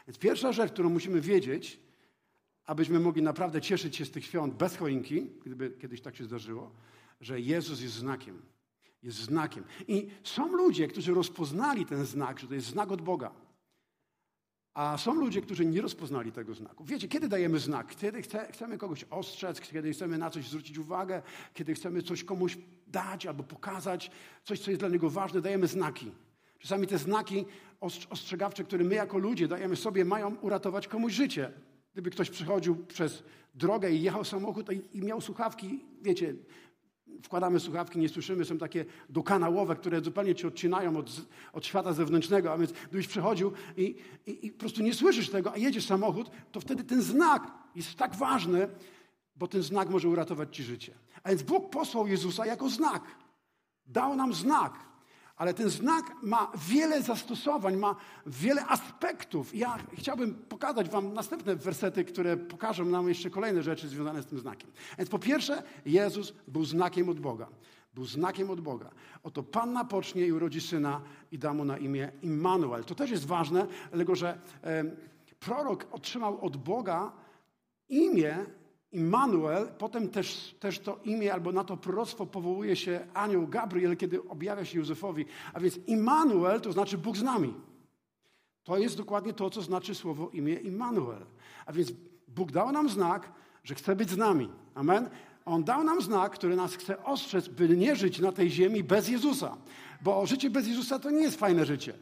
Więc 0.08 0.18
pierwsza 0.18 0.52
rzecz, 0.52 0.72
którą 0.72 0.90
musimy 0.90 1.22
wiedzieć, 1.22 1.80
abyśmy 2.66 3.00
mogli 3.00 3.22
naprawdę 3.22 3.62
cieszyć 3.62 3.96
się 3.96 4.06
z 4.06 4.12
tych 4.12 4.26
świąt 4.26 4.54
bez 4.54 4.78
choinki, 4.78 5.28
gdyby 5.46 5.72
kiedyś 5.82 6.02
tak 6.02 6.16
się 6.16 6.24
zdarzyło, 6.24 6.72
że 7.22 7.40
Jezus 7.40 7.82
jest 7.82 7.94
znakiem. 7.94 8.42
Jest 9.04 9.18
znakiem. 9.18 9.64
I 9.88 10.10
są 10.24 10.56
ludzie, 10.56 10.88
którzy 10.88 11.14
rozpoznali 11.14 11.86
ten 11.86 12.06
znak, 12.06 12.40
że 12.40 12.48
to 12.48 12.54
jest 12.54 12.68
znak 12.68 12.92
od 12.92 13.02
Boga. 13.02 13.32
A 14.74 14.98
są 14.98 15.14
ludzie, 15.14 15.42
którzy 15.42 15.66
nie 15.66 15.82
rozpoznali 15.82 16.32
tego 16.32 16.54
znaku. 16.54 16.86
Wiecie, 16.86 17.08
kiedy 17.08 17.28
dajemy 17.28 17.60
znak? 17.60 17.96
Kiedy 17.96 18.22
chce, 18.22 18.52
chcemy 18.52 18.78
kogoś 18.78 19.04
ostrzec, 19.04 19.62
kiedy 19.62 19.92
chcemy 19.92 20.18
na 20.18 20.30
coś 20.30 20.48
zwrócić 20.48 20.78
uwagę, 20.78 21.22
kiedy 21.54 21.74
chcemy 21.74 22.02
coś 22.02 22.24
komuś 22.24 22.58
dać 22.88 23.26
albo 23.26 23.44
pokazać, 23.44 24.12
coś, 24.44 24.60
co 24.60 24.72
jest 24.72 24.82
dla 24.82 24.90
niego 24.90 25.10
ważne, 25.10 25.42
dajemy 25.42 25.68
znaki. 25.68 26.12
Czasami 26.60 26.88
te 26.88 26.98
znaki 26.98 27.46
ostrzegawcze, 28.10 28.64
które 28.64 28.84
my 28.84 28.96
jako 28.96 29.18
ludzie 29.18 29.48
dajemy 29.48 29.76
sobie, 29.76 30.06
mają 30.06 30.36
uratować 30.36 30.88
komuś 30.88 31.14
życie. 31.14 31.52
Gdyby 31.96 32.10
ktoś 32.10 32.30
przychodził 32.30 32.76
przez 32.76 33.24
drogę 33.54 33.92
i 33.92 34.02
jechał 34.02 34.24
samochód 34.24 34.70
i 34.94 35.02
miał 35.02 35.22
słuchawki, 35.22 35.86
wiecie, 36.02 36.36
wkładamy 37.24 37.60
słuchawki, 37.60 38.00
nie 38.00 38.10
słyszymy, 38.10 38.46
są 38.46 38.58
takie 38.58 38.86
dokanałowe, 39.10 39.76
które 39.76 40.02
zupełnie 40.02 40.36
cię 40.36 40.48
odcinają 40.48 40.98
od, 40.98 41.22
od 41.54 41.66
świata 41.66 41.94
zewnętrznego, 41.94 42.54
a 42.54 42.58
więc 42.58 42.72
gdybyś 42.72 43.08
przychodził 43.08 43.52
i, 43.78 43.96
i, 44.26 44.46
i 44.46 44.52
po 44.52 44.60
prostu 44.60 44.82
nie 44.82 44.94
słyszysz 44.94 45.30
tego, 45.30 45.54
a 45.54 45.58
jedziesz 45.58 45.86
samochód, 45.86 46.32
to 46.52 46.60
wtedy 46.60 46.84
ten 46.84 47.02
znak 47.02 47.52
jest 47.76 47.96
tak 47.96 48.16
ważny, 48.16 48.68
bo 49.36 49.48
ten 49.48 49.64
znak 49.64 49.90
może 49.90 50.10
uratować 50.10 50.56
ci 50.56 50.64
życie. 50.64 50.94
A 51.24 51.30
więc 51.30 51.44
Bóg 51.44 51.70
posłał 51.70 52.08
Jezusa 52.08 52.46
jako 52.46 52.70
znak. 52.70 53.04
Dał 53.86 54.16
nam 54.16 54.34
znak. 54.34 54.74
Ale 55.36 55.54
ten 55.54 55.70
znak 55.70 56.16
ma 56.22 56.52
wiele 56.70 57.02
zastosowań, 57.02 57.78
ma 57.78 57.96
wiele 58.26 58.66
aspektów. 58.66 59.56
Ja 59.56 59.78
chciałbym 59.94 60.36
pokazać 60.36 60.90
Wam 60.90 61.14
następne 61.14 61.56
wersety, 61.56 62.06
które 62.06 62.38
pokażą 62.38 62.86
nam 62.86 63.10
jeszcze 63.10 63.30
kolejne 63.30 63.64
rzeczy 63.64 63.88
związane 63.88 64.22
z 64.22 64.26
tym 64.26 64.40
znakiem. 64.40 64.72
Więc 64.98 65.10
po 65.10 65.20
pierwsze, 65.20 65.64
Jezus 65.86 66.34
był 66.48 66.66
znakiem 66.66 67.10
od 67.10 67.20
Boga. 67.20 67.48
Był 67.94 68.06
znakiem 68.06 68.50
od 68.50 68.62
Boga. 68.62 68.92
Oto 69.24 69.44
Panna 69.44 69.86
pocznie 69.86 70.28
i 70.28 70.32
urodzi 70.32 70.62
syna 70.62 71.02
i 71.32 71.40
da 71.40 71.54
mu 71.54 71.66
na 71.66 71.78
imię 71.78 72.12
Immanuel. 72.22 72.84
To 72.84 72.96
też 72.96 73.12
jest 73.12 73.26
ważne, 73.26 73.68
dlatego 73.90 74.16
że 74.16 74.40
prorok 75.40 75.88
otrzymał 75.92 76.46
od 76.46 76.58
Boga 76.58 77.12
imię, 77.90 78.46
Immanuel, 78.96 79.68
potem 79.78 80.10
też, 80.10 80.56
też 80.60 80.80
to 80.80 81.00
imię 81.04 81.34
albo 81.34 81.52
na 81.52 81.64
to 81.64 81.78
proroctwo 81.78 82.26
powołuje 82.26 82.76
się 82.76 83.08
anioł 83.14 83.48
Gabriel, 83.48 83.98
kiedy 83.98 84.28
objawia 84.30 84.66
się 84.66 84.78
Józefowi. 84.78 85.26
A 85.54 85.60
więc 85.60 85.80
Immanuel 85.88 86.62
to 86.62 86.72
znaczy 86.72 86.98
Bóg 86.98 87.18
z 87.18 87.24
nami. 87.24 87.54
To 88.64 88.78
jest 88.78 88.98
dokładnie 88.98 89.34
to, 89.34 89.50
co 89.50 89.62
znaczy 89.62 89.96
słowo 89.96 90.30
imię 90.30 90.54
Immanuel. 90.54 91.26
A 91.66 91.74
więc 91.74 91.92
Bóg 92.28 92.52
dał 92.52 92.72
nam 92.72 92.90
znak, 92.90 93.32
że 93.64 93.76
chce 93.76 93.96
być 93.96 94.10
z 94.10 94.18
nami. 94.18 94.50
Amen. 94.76 95.10
On 95.46 95.64
dał 95.64 95.84
nam 95.84 96.02
znak, 96.02 96.32
który 96.32 96.56
nas 96.56 96.76
chce 96.76 97.04
ostrzec, 97.04 97.48
by 97.48 97.70
nie 97.70 97.96
żyć 97.96 98.20
na 98.20 98.32
tej 98.32 98.50
ziemi 98.52 98.84
bez 98.84 99.10
Jezusa. 99.10 99.58
Bo 100.02 100.26
życie 100.26 100.50
bez 100.50 100.68
Jezusa 100.68 101.00
to 101.00 101.12
nie 101.12 101.22
jest 101.22 101.40
fajne 101.40 101.66
życie. 101.66 101.94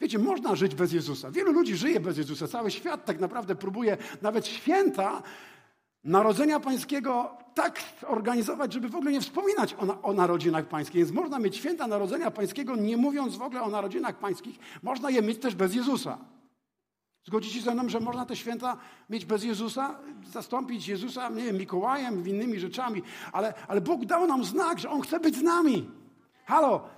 Wiecie, 0.00 0.18
można 0.18 0.56
żyć 0.56 0.74
bez 0.74 0.92
Jezusa. 0.92 1.30
Wielu 1.30 1.52
ludzi 1.52 1.76
żyje 1.76 2.00
bez 2.00 2.18
Jezusa. 2.18 2.48
Cały 2.48 2.70
świat 2.70 3.04
tak 3.04 3.20
naprawdę 3.20 3.54
próbuje 3.54 3.96
nawet 4.22 4.46
święta 4.46 5.22
Narodzenia 6.08 6.60
Pańskiego 6.60 7.36
tak 7.54 7.80
organizować, 8.06 8.72
żeby 8.72 8.88
w 8.88 8.96
ogóle 8.96 9.12
nie 9.12 9.20
wspominać 9.20 9.74
o, 9.74 10.02
o, 10.02 10.12
narodzinach 10.12 10.66
pańskich. 10.66 10.96
Więc 10.96 11.10
można 11.10 11.38
mieć 11.38 11.56
święta 11.56 11.86
Narodzenia 11.86 12.30
Pańskiego, 12.30 12.76
nie 12.76 12.96
mówiąc 12.96 13.36
w 13.36 13.42
ogóle 13.42 13.62
o 13.62 13.68
narodzinach 13.68 14.18
pańskich. 14.18 14.58
Można 14.82 15.10
je 15.10 15.22
mieć 15.22 15.38
też 15.38 15.54
bez 15.54 15.74
Jezusa. 15.74 16.18
Zgodzicie 17.24 17.54
się 17.54 17.64
ze 17.64 17.74
mną, 17.74 17.88
że 17.88 18.00
można 18.00 18.26
te 18.26 18.36
święta 18.36 18.76
mieć 19.10 19.24
bez 19.24 19.44
Jezusa, 19.44 19.98
zastąpić 20.32 20.88
Jezusa, 20.88 21.28
nie 21.28 21.44
wiem, 21.44 21.56
Mikołajem, 21.56 22.28
innymi 22.28 22.60
rzeczami, 22.60 23.02
ale, 23.32 23.54
ale 23.68 23.80
Bóg 23.80 24.04
dał 24.04 24.26
nam 24.26 24.44
znak, 24.44 24.78
że 24.78 24.90
On 24.90 25.00
chce 25.00 25.20
być 25.20 25.36
z 25.36 25.42
nami. 25.42 25.90
Halo? 26.46 26.88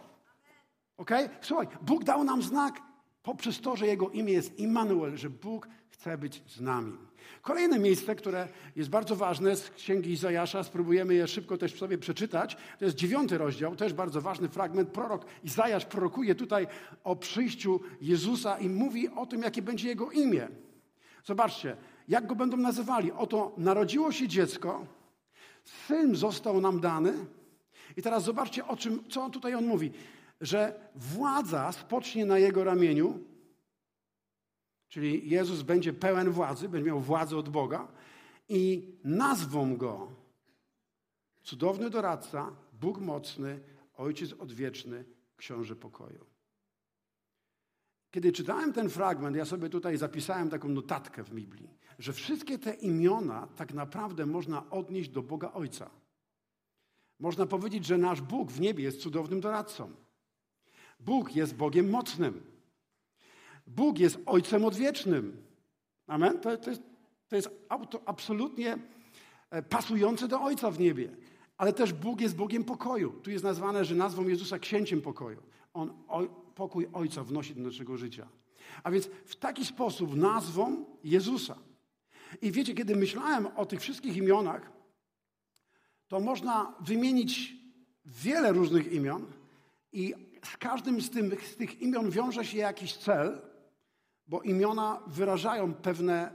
Ok? 0.97 1.11
Słuchaj, 1.41 1.67
Bóg 1.83 2.05
dał 2.05 2.25
nam 2.25 2.43
znak, 2.43 2.83
Poprzez 3.23 3.61
to, 3.61 3.77
że 3.77 3.87
Jego 3.87 4.11
imię 4.11 4.33
jest 4.33 4.59
Immanuel, 4.59 5.17
że 5.17 5.31
Bóg 5.31 5.69
chce 5.89 6.19
być 6.19 6.43
z 6.47 6.61
nami. 6.61 7.10
Kolejne 7.43 7.79
miejsce, 7.79 8.15
które 8.15 8.49
jest 8.77 8.91
bardzo 8.91 9.17
ważne 9.17 9.57
z 9.57 9.71
Księgi 9.71 10.11
Izajasza, 10.11 10.65
spróbujemy 10.65 11.15
je 11.15 11.27
szybko 11.27 11.59
też 11.59 11.79
sobie 11.79 11.99
przeczytać. 11.99 12.57
To 12.79 12.85
jest 12.85 12.97
dziewiąty 12.97 13.39
rozdział, 13.39 13.77
też 13.77 13.93
bardzo 13.93 14.21
ważny 14.21 14.49
fragment. 14.49 14.89
Prorok 14.89 15.25
Izajasz 15.45 15.85
prorokuje 15.85 16.35
tutaj 16.35 16.67
o 17.05 17.17
przyjściu 17.17 17.81
Jezusa 18.01 18.59
i 18.59 18.69
mówi 18.69 19.09
o 19.09 19.27
tym, 19.27 19.43
jakie 19.43 19.63
będzie 19.63 19.89
Jego 19.89 20.11
imię. 20.11 20.49
Zobaczcie, 21.25 21.77
jak 22.09 22.27
Go 22.27 22.35
będą 22.35 22.57
nazywali. 22.57 23.13
Oto 23.13 23.55
narodziło 23.57 24.13
się 24.13 24.29
dziecko, 24.29 24.87
syn 25.65 26.17
został 26.17 26.61
nam 26.61 26.81
dany. 26.81 27.13
I 27.97 28.03
teraz 28.03 28.25
zobaczcie, 28.25 28.67
o 28.67 28.77
czym, 28.77 29.05
co 29.09 29.31
tutaj 29.31 29.55
on 29.55 29.67
mówi. 29.67 29.93
Że 30.41 30.81
władza 30.95 31.73
spocznie 31.73 32.27
na 32.27 32.39
Jego 32.39 32.65
ramieniu, 32.65 33.19
Czyli 34.91 35.31
Jezus 35.31 35.63
będzie 35.63 35.93
pełen 35.93 36.31
władzy, 36.31 36.69
będzie 36.69 36.87
miał 36.87 37.01
władzę 37.01 37.37
od 37.37 37.49
Boga 37.49 37.89
i 38.49 38.93
nazwą 39.05 39.77
go 39.77 40.09
cudowny 41.43 41.91
doradca, 41.91 42.57
Bóg 42.73 42.99
mocny, 42.99 43.61
Ojciec 43.97 44.33
odwieczny, 44.33 45.05
Książę 45.37 45.77
pokoju. 45.77 46.27
Kiedy 48.11 48.33
czytałem 48.33 48.73
ten 48.73 48.89
fragment, 48.89 49.37
ja 49.37 49.45
sobie 49.45 49.69
tutaj 49.69 49.97
zapisałem 49.97 50.51
taką 50.51 50.69
notatkę 50.69 51.23
w 51.23 51.35
Biblii, 51.35 51.69
że 51.99 52.13
wszystkie 52.13 52.59
te 52.59 52.75
imiona 52.75 53.49
tak 53.57 53.75
naprawdę 53.75 54.27
można 54.27 54.71
odnieść 54.71 55.11
do 55.11 55.23
Boga 55.23 55.53
Ojca. 55.53 55.91
Można 57.19 57.47
powiedzieć, 57.47 57.87
że 57.87 57.99
nasz 57.99 58.21
Bóg 58.21 58.53
w 58.53 58.61
niebie 58.61 58.85
jest 58.85 59.01
cudownym 59.01 59.41
doradcą. 59.41 59.91
Bóg 61.01 61.37
jest 61.37 61.55
Bogiem 61.55 61.91
mocnym. 61.91 62.60
Bóg 63.77 63.99
jest 63.99 64.19
Ojcem 64.27 64.65
odwiecznym. 64.65 65.43
Amen? 66.07 66.41
To, 66.41 66.57
to 66.57 66.71
jest, 66.71 66.83
to 67.29 67.37
jest 67.37 67.51
auto, 67.69 68.01
absolutnie 68.07 68.79
e, 69.51 69.63
pasujące 69.63 70.29
do 70.29 70.43
Ojca 70.43 70.71
w 70.71 70.81
niebie. 70.81 71.17
Ale 71.57 71.73
też 71.73 71.93
Bóg 71.93 72.21
jest 72.21 72.37
Bogiem 72.37 72.65
pokoju. 72.65 73.13
Tu 73.23 73.31
jest 73.31 73.45
nazwane, 73.45 73.85
że 73.85 73.95
nazwą 73.95 74.29
Jezusa 74.29 74.59
księciem 74.59 75.01
pokoju. 75.01 75.43
On 75.75 75.93
pokój 76.55 76.89
Ojca 76.93 77.25
wnosi 77.25 77.55
do 77.55 77.63
naszego 77.63 77.97
życia. 77.97 78.29
A 78.83 78.91
więc 78.91 79.07
w 79.07 79.37
taki 79.37 79.65
sposób 79.65 80.17
nazwą 80.17 80.85
Jezusa. 81.05 81.57
I 82.43 82.53
wiecie, 82.53 82.75
kiedy 82.75 82.97
myślałem 82.97 83.47
o 83.47 83.67
tych 83.67 83.81
wszystkich 83.81 84.17
imionach, 84.17 84.73
to 86.09 86.21
można 86.21 86.75
wymienić 86.81 87.55
wiele 88.05 88.53
różnych 88.53 88.93
imion 88.93 89.27
i 89.93 90.15
z 90.45 90.57
każdym 90.57 91.01
z, 91.01 91.11
tym, 91.11 91.33
z 91.53 91.57
tych 91.57 91.83
imion 91.83 92.11
wiąże 92.11 92.45
się 92.45 92.59
jakiś 92.59 92.97
cel, 92.97 93.50
bo 94.31 94.43
imiona 94.43 95.01
wyrażają 95.07 95.75
pewne, 95.75 96.33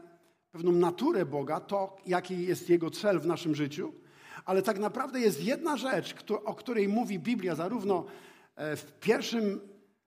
pewną 0.51 0.71
naturę 0.71 1.25
Boga, 1.25 1.59
to 1.59 1.97
jaki 2.05 2.45
jest 2.45 2.69
Jego 2.69 2.91
cel 2.91 3.19
w 3.19 3.25
naszym 3.25 3.55
życiu. 3.55 3.93
Ale 4.45 4.61
tak 4.61 4.79
naprawdę 4.79 5.19
jest 5.19 5.43
jedna 5.43 5.77
rzecz, 5.77 6.15
o 6.45 6.55
której 6.55 6.87
mówi 6.87 7.19
Biblia, 7.19 7.55
zarówno 7.55 8.05
e, 8.55 8.75
w 8.75 8.91
pierwszym 8.99 9.59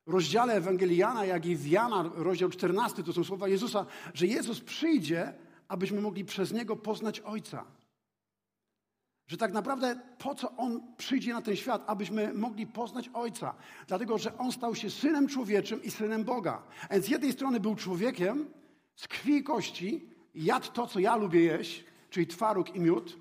rozdziale 0.07 0.55
Ewangelii 0.55 0.97
Jana, 0.97 1.25
jak 1.25 1.47
i 1.47 1.57
w 1.57 1.67
Jana, 1.67 2.11
rozdział 2.15 2.49
14, 2.49 3.03
to 3.03 3.13
są 3.13 3.25
słowa 3.25 3.49
Jezusa, 3.49 3.87
że 4.15 4.27
Jezus 4.27 4.61
przyjdzie, 4.61 5.35
abyśmy 5.69 6.01
mogli 6.01 6.25
przez 6.25 6.53
Niego 6.53 6.77
poznać 6.77 7.21
Ojca. 7.21 7.65
Że 9.29 9.37
tak 9.37 9.53
naprawdę 9.53 10.01
po 10.19 10.35
co 10.35 10.57
On 10.57 10.81
przyjdzie 10.97 11.33
na 11.33 11.43
ten 11.43 11.57
świat, 11.57 11.85
abyśmy 11.87 12.35
mogli 12.35 12.67
poznać 12.67 13.11
Ojca. 13.15 13.55
Dlatego, 13.87 14.19
że 14.19 14.39
On 14.39 14.53
stał 14.53 14.75
się 14.75 14.91
Synem 14.91 15.29
Człowieczym 15.29 15.83
i 15.83 15.91
Synem 15.91 16.25
Boga. 16.25 16.63
A 16.89 16.95
więc 16.95 17.07
z 17.07 17.09
jednej 17.09 17.33
strony 17.33 17.61
był 17.61 17.75
człowiekiem 17.75 18.51
z 18.95 19.09
krwi 19.09 19.37
i 19.37 19.43
kości, 19.43 20.09
jadł 20.35 20.73
to, 20.73 20.87
co 20.87 20.99
ja 20.99 21.17
lubię 21.17 21.41
jeść, 21.41 21.85
czyli 22.11 22.27
twaróg 22.27 22.75
i 22.75 22.81
miód. 22.81 23.17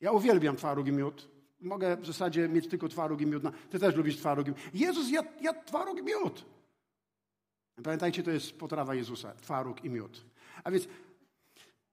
Ja 0.00 0.12
uwielbiam 0.12 0.56
twaróg 0.56 0.86
i 0.86 0.92
miód. 0.92 1.28
Mogę 1.60 1.96
w 1.96 2.06
zasadzie 2.06 2.48
mieć 2.48 2.68
tylko 2.68 2.88
twaróg 2.88 3.20
i 3.20 3.26
miód. 3.26 3.42
Ty 3.70 3.78
też 3.78 3.94
lubisz 3.94 4.16
twaróg 4.16 4.46
i 4.46 4.50
miód. 4.50 4.58
Jezus 4.74 5.10
jadł, 5.10 5.28
jadł 5.40 5.60
twaróg 5.64 5.98
i 5.98 6.02
miód. 6.02 6.44
Pamiętajcie, 7.84 8.22
to 8.22 8.30
jest 8.30 8.58
potrawa 8.58 8.94
Jezusa, 8.94 9.34
twaróg 9.34 9.84
i 9.84 9.90
miód. 9.90 10.24
A 10.64 10.70
więc 10.70 10.88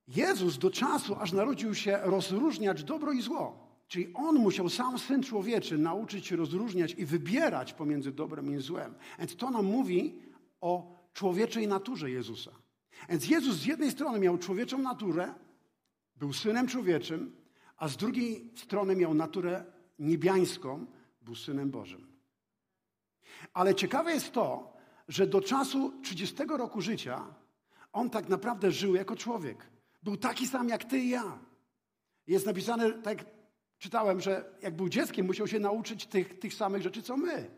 Jezus 0.08 0.58
do 0.58 0.72
czasu, 0.72 1.16
aż 1.16 1.32
narodził 1.32 1.76
się, 1.76 2.00
rozróżniać 2.04 2.84
dobro 2.84 3.12
i 3.12 3.22
zło. 3.22 3.72
Czyli 3.88 4.14
on 4.14 4.36
musiał, 4.36 4.70
sam 4.70 5.00
syn 5.00 5.24
człowieczy, 5.24 5.78
nauczyć 5.78 6.28
się 6.28 6.36
rozróżniać 6.36 6.96
i 6.98 7.06
wybierać 7.06 7.74
pomiędzy 7.74 8.12
dobrem 8.12 8.56
i 8.56 8.62
złem. 8.62 8.96
Więc 9.20 9.36
to 9.36 9.50
nam 9.50 9.66
mówi 9.66 10.22
o 10.62 10.98
człowieczej 11.14 11.68
naturze 11.68 12.12
Jezusa. 12.12 12.52
Więc 13.10 13.30
Jezus 13.30 13.56
z 13.56 13.66
jednej 13.66 13.92
strony 13.92 14.20
miał 14.20 14.38
człowieczą 14.38 14.78
naturę, 14.78 15.34
był 16.16 16.34
synem 16.34 16.68
człowieczym, 16.68 17.36
a 17.78 17.88
z 17.88 17.98
drugiej 17.98 18.52
strony 18.56 18.96
miał 18.96 19.14
naturę 19.14 19.66
niebiańską, 20.00 20.86
był 21.22 21.36
synem 21.36 21.72
Bożym. 21.72 22.08
Ale 23.54 23.76
ciekawe 23.76 24.14
jest 24.14 24.32
to, 24.32 24.74
że 25.08 25.28
do 25.28 25.42
czasu 25.42 25.94
30 26.02 26.36
roku 26.58 26.82
życia 26.82 27.26
on 27.94 28.10
tak 28.10 28.30
naprawdę 28.30 28.72
żył 28.72 28.96
jako 28.96 29.16
człowiek. 29.16 29.72
Był 30.04 30.18
taki 30.18 30.48
sam 30.48 30.70
jak 30.70 30.84
ty 30.84 31.00
i 31.00 31.10
ja. 31.10 31.40
Jest 32.28 32.46
napisane, 32.46 32.92
tak 32.92 33.26
czytałem, 33.78 34.22
że 34.22 34.58
jak 34.62 34.76
był 34.76 34.90
dzieckiem, 34.90 35.26
musiał 35.26 35.48
się 35.48 35.60
nauczyć 35.60 36.06
tych, 36.06 36.40
tych 36.40 36.54
samych 36.54 36.82
rzeczy, 36.82 37.02
co 37.02 37.18
my. 37.18 37.52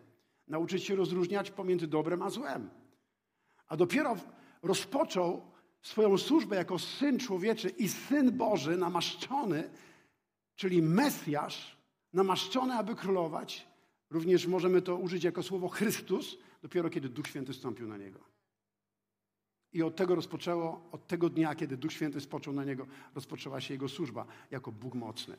Nauczyć 0.47 0.83
się 0.83 0.95
rozróżniać 0.95 1.51
pomiędzy 1.51 1.87
dobrem 1.87 2.21
a 2.21 2.29
złem. 2.29 2.69
A 3.67 3.77
dopiero 3.77 4.15
rozpoczął 4.61 5.51
swoją 5.81 6.17
służbę 6.17 6.55
jako 6.55 6.79
syn 6.79 7.19
człowieczy 7.19 7.69
i 7.69 7.89
syn 7.89 8.37
Boży 8.37 8.77
namaszczony, 8.77 9.69
czyli 10.55 10.81
Mesjasz, 10.81 11.77
namaszczony, 12.13 12.73
aby 12.73 12.95
królować. 12.95 13.67
Również 14.09 14.47
możemy 14.47 14.81
to 14.81 14.95
użyć 14.95 15.23
jako 15.23 15.43
słowo 15.43 15.69
Chrystus, 15.69 16.37
dopiero 16.61 16.89
kiedy 16.89 17.09
Duch 17.09 17.27
Święty 17.27 17.53
stąpił 17.53 17.87
na 17.87 17.97
niego. 17.97 18.32
I 19.73 19.83
od 19.83 19.95
tego 19.95 20.15
rozpoczęło, 20.15 20.89
od 20.91 21.07
tego 21.07 21.29
dnia, 21.29 21.55
kiedy 21.55 21.77
Duch 21.77 21.93
Święty 21.93 22.21
spoczął 22.21 22.53
na 22.53 22.63
niego, 22.63 22.87
rozpoczęła 23.15 23.61
się 23.61 23.73
jego 23.73 23.89
służba 23.89 24.25
jako 24.51 24.71
Bóg 24.71 24.93
mocny. 24.93 25.37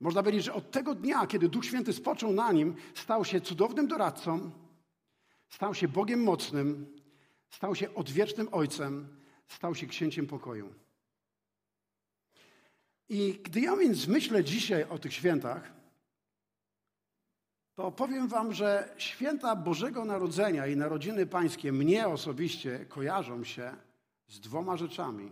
Można 0.00 0.22
powiedzieć, 0.22 0.44
że 0.44 0.54
od 0.54 0.70
tego 0.70 0.94
dnia, 0.94 1.26
kiedy 1.26 1.48
Duch 1.48 1.64
Święty 1.64 1.92
spoczął 1.92 2.32
na 2.32 2.52
nim, 2.52 2.74
stał 2.94 3.24
się 3.24 3.40
cudownym 3.40 3.88
doradcą, 3.88 4.50
stał 5.48 5.74
się 5.74 5.88
Bogiem 5.88 6.22
mocnym, 6.22 6.96
stał 7.50 7.74
się 7.74 7.94
odwiecznym 7.94 8.48
Ojcem, 8.52 9.08
stał 9.46 9.74
się 9.74 9.86
księciem 9.86 10.26
pokoju. 10.26 10.74
I 13.08 13.40
gdy 13.44 13.60
ja 13.60 13.76
więc 13.76 14.08
myślę 14.08 14.44
dzisiaj 14.44 14.84
o 14.84 14.98
tych 14.98 15.12
świętach, 15.12 15.77
to 17.78 17.92
powiem 17.92 18.28
Wam, 18.28 18.52
że 18.52 18.94
święta 18.96 19.56
Bożego 19.56 20.04
Narodzenia 20.04 20.66
i 20.66 20.76
narodziny 20.76 21.26
pańskie 21.26 21.72
mnie 21.72 22.08
osobiście 22.08 22.86
kojarzą 22.88 23.44
się 23.44 23.76
z 24.28 24.40
dwoma 24.40 24.76
rzeczami. 24.76 25.30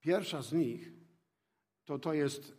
Pierwsza 0.00 0.42
z 0.42 0.52
nich 0.52 0.92
to 1.84 1.98
to 1.98 2.12
jest 2.12 2.52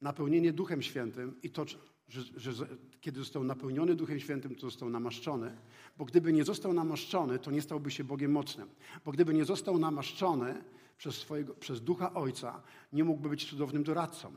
napełnienie 0.00 0.52
Duchem 0.52 0.82
Świętym 0.82 1.42
i 1.42 1.50
to, 1.50 1.64
że, 2.08 2.22
że, 2.36 2.66
kiedy 3.00 3.20
został 3.20 3.44
napełniony 3.44 3.94
Duchem 3.94 4.20
Świętym, 4.20 4.54
to 4.54 4.60
został 4.60 4.90
namaszczony. 4.90 5.56
Bo 5.98 6.04
gdyby 6.04 6.32
nie 6.32 6.44
został 6.44 6.72
namaszczony, 6.72 7.38
to 7.38 7.50
nie 7.50 7.62
stałby 7.62 7.90
się 7.90 8.04
Bogiem 8.04 8.32
mocnym. 8.32 8.68
Bo 9.04 9.12
gdyby 9.12 9.34
nie 9.34 9.44
został 9.44 9.78
namaszczony 9.78 10.64
przez, 10.98 11.14
swojego, 11.14 11.54
przez 11.54 11.80
Ducha 11.80 12.14
Ojca, 12.14 12.62
nie 12.92 13.04
mógłby 13.04 13.28
być 13.28 13.50
cudownym 13.50 13.82
doradcą. 13.82 14.34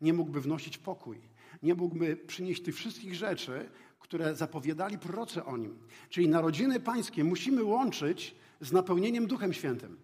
Nie 0.00 0.12
mógłby 0.12 0.40
wnosić 0.40 0.78
pokój 0.78 1.20
nie 1.62 1.74
mógłby 1.74 2.16
przynieść 2.16 2.62
tych 2.62 2.74
wszystkich 2.74 3.14
rzeczy, 3.14 3.70
które 3.98 4.34
zapowiadali 4.34 4.98
prorocy 4.98 5.44
o 5.44 5.56
nim. 5.56 5.78
Czyli 6.08 6.28
narodziny 6.28 6.80
pańskie 6.80 7.24
musimy 7.24 7.62
łączyć 7.62 8.34
z 8.60 8.72
napełnieniem 8.72 9.26
Duchem 9.26 9.52
Świętym. 9.52 9.96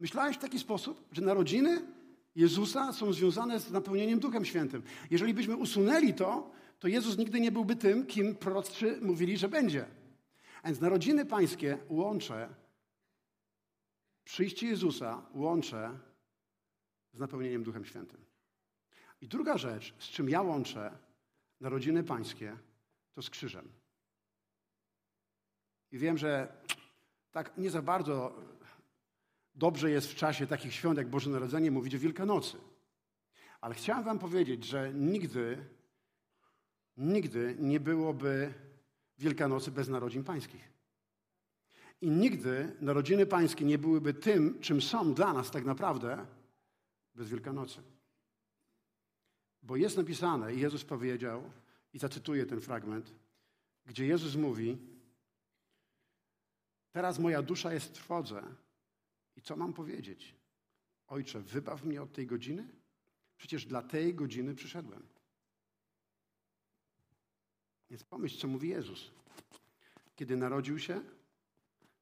Myślałeś 0.00 0.36
w 0.36 0.40
taki 0.40 0.58
sposób, 0.58 1.08
że 1.12 1.22
narodziny 1.22 1.82
Jezusa 2.34 2.92
są 2.92 3.12
związane 3.12 3.60
z 3.60 3.70
napełnieniem 3.70 4.20
Duchem 4.20 4.44
Świętym. 4.44 4.82
Jeżeli 5.10 5.34
byśmy 5.34 5.56
usunęli 5.56 6.14
to, 6.14 6.50
to 6.78 6.88
Jezus 6.88 7.18
nigdy 7.18 7.40
nie 7.40 7.52
byłby 7.52 7.76
tym, 7.76 8.06
kim 8.06 8.34
prorocy 8.34 8.98
mówili, 9.02 9.36
że 9.36 9.48
będzie. 9.48 9.86
A 10.62 10.66
więc 10.66 10.80
narodziny 10.80 11.26
pańskie 11.26 11.78
łączę, 11.88 12.48
przyjście 14.24 14.66
Jezusa 14.66 15.22
łączę 15.34 15.98
z 17.12 17.18
napełnieniem 17.18 17.62
Duchem 17.62 17.84
Świętym. 17.84 18.35
I 19.20 19.28
druga 19.28 19.58
rzecz, 19.58 19.94
z 19.98 20.08
czym 20.08 20.28
ja 20.28 20.42
łączę 20.42 20.98
narodziny 21.60 22.04
pańskie, 22.04 22.56
to 23.14 23.22
z 23.22 23.30
krzyżem. 23.30 23.68
I 25.92 25.98
wiem, 25.98 26.18
że 26.18 26.52
tak 27.32 27.58
nie 27.58 27.70
za 27.70 27.82
bardzo 27.82 28.34
dobrze 29.54 29.90
jest 29.90 30.12
w 30.12 30.14
czasie 30.14 30.46
takich 30.46 30.74
świąt 30.74 30.98
jak 30.98 31.10
Boże 31.10 31.30
Narodzenie 31.30 31.70
mówić 31.70 31.94
o 31.94 31.98
Wielkanocy. 31.98 32.56
Ale 33.60 33.74
chciałem 33.74 34.04
wam 34.04 34.18
powiedzieć, 34.18 34.64
że 34.64 34.94
nigdy, 34.94 35.64
nigdy 36.96 37.56
nie 37.58 37.80
byłoby 37.80 38.54
Wielkanocy 39.18 39.70
bez 39.70 39.88
narodzin 39.88 40.24
pańskich. 40.24 40.72
I 42.00 42.10
nigdy 42.10 42.76
narodziny 42.80 43.26
pańskie 43.26 43.64
nie 43.64 43.78
byłyby 43.78 44.14
tym, 44.14 44.60
czym 44.60 44.82
są 44.82 45.14
dla 45.14 45.32
nas 45.32 45.50
tak 45.50 45.64
naprawdę 45.64 46.26
bez 47.14 47.28
Wielkanocy. 47.28 47.95
Bo 49.66 49.76
jest 49.76 49.96
napisane, 49.96 50.54
i 50.54 50.60
Jezus 50.60 50.84
powiedział, 50.84 51.50
i 51.92 51.98
zacytuję 51.98 52.46
ten 52.46 52.60
fragment, 52.60 53.14
gdzie 53.86 54.06
Jezus 54.06 54.36
mówi: 54.36 54.78
Teraz 56.92 57.18
moja 57.18 57.42
dusza 57.42 57.74
jest 57.74 57.86
w 57.86 57.92
trwodze. 57.92 58.42
I 59.36 59.42
co 59.42 59.56
mam 59.56 59.72
powiedzieć? 59.72 60.34
Ojcze, 61.06 61.40
wybaw 61.40 61.84
mnie 61.84 62.02
od 62.02 62.12
tej 62.12 62.26
godziny? 62.26 62.68
Przecież 63.36 63.66
dla 63.66 63.82
tej 63.82 64.14
godziny 64.14 64.54
przyszedłem. 64.54 65.02
Więc 67.90 68.04
pomyśl, 68.04 68.38
co 68.38 68.48
mówi 68.48 68.68
Jezus. 68.68 69.10
Kiedy 70.16 70.36
narodził 70.36 70.78
się, 70.78 71.02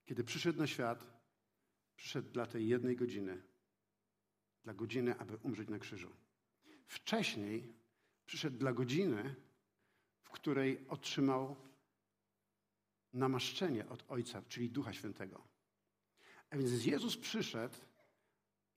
kiedy 0.07 0.25
przyszedł 0.25 0.59
na 0.59 0.67
świat, 0.67 1.07
przyszedł 1.97 2.31
dla 2.31 2.47
tej 2.47 2.69
jednej 2.69 2.97
godziny. 2.97 3.43
Dla 4.65 4.75
godziny, 4.75 5.19
aby 5.19 5.37
umrzeć 5.37 5.69
na 5.69 5.79
krzyżu. 5.79 6.24
Wcześniej 6.87 7.75
przyszedł 8.27 8.59
dla 8.59 8.73
godziny, 8.73 9.35
w 10.23 10.31
której 10.31 10.89
otrzymał 10.89 11.57
namaszczenie 13.13 13.89
od 13.89 14.05
Ojca, 14.09 14.43
czyli 14.49 14.71
Ducha 14.71 14.93
Świętego. 14.93 15.43
A 16.51 16.57
więc 16.57 16.85
Jezus 16.85 17.17
przyszedł 17.17 17.75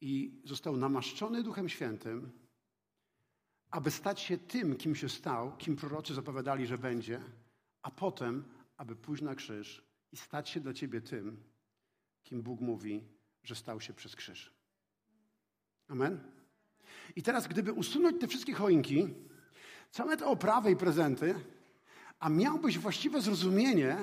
i 0.02 0.42
został 0.44 0.78
namaszczony 0.78 1.44
Duchem 1.44 1.70
Świętym, 1.70 2.32
aby 3.70 3.92
stać 3.92 4.22
się 4.22 4.38
tym, 4.38 4.76
kim 4.76 4.96
się 4.96 5.10
stał, 5.10 5.58
kim 5.58 5.76
prorocy 5.76 6.14
zapowiadali, 6.14 6.68
że 6.68 6.78
będzie, 6.78 7.22
a 7.82 7.92
potem, 7.92 8.44
aby 8.78 8.96
pójść 8.96 9.24
na 9.24 9.36
krzyż 9.36 9.88
i 10.12 10.18
stać 10.18 10.50
się 10.50 10.60
dla 10.60 10.74
ciebie 10.74 11.02
tym, 11.02 11.44
kim 12.24 12.42
Bóg 12.42 12.62
mówi, 12.62 13.04
że 13.44 13.56
stał 13.56 13.82
się 13.82 13.94
przez 13.94 14.16
krzyż. 14.16 14.54
Amen? 15.88 16.32
I 17.16 17.24
teraz, 17.24 17.48
gdyby 17.48 17.74
usunąć 17.74 18.22
te 18.22 18.28
wszystkie 18.28 18.54
choinki, 18.54 19.08
całe 19.92 20.18
te 20.18 20.26
oprawy 20.26 20.72
i 20.72 20.76
prezenty, 20.76 21.36
a 22.20 22.30
miałbyś 22.30 22.78
właściwe 22.78 23.22
zrozumienie 23.22 23.98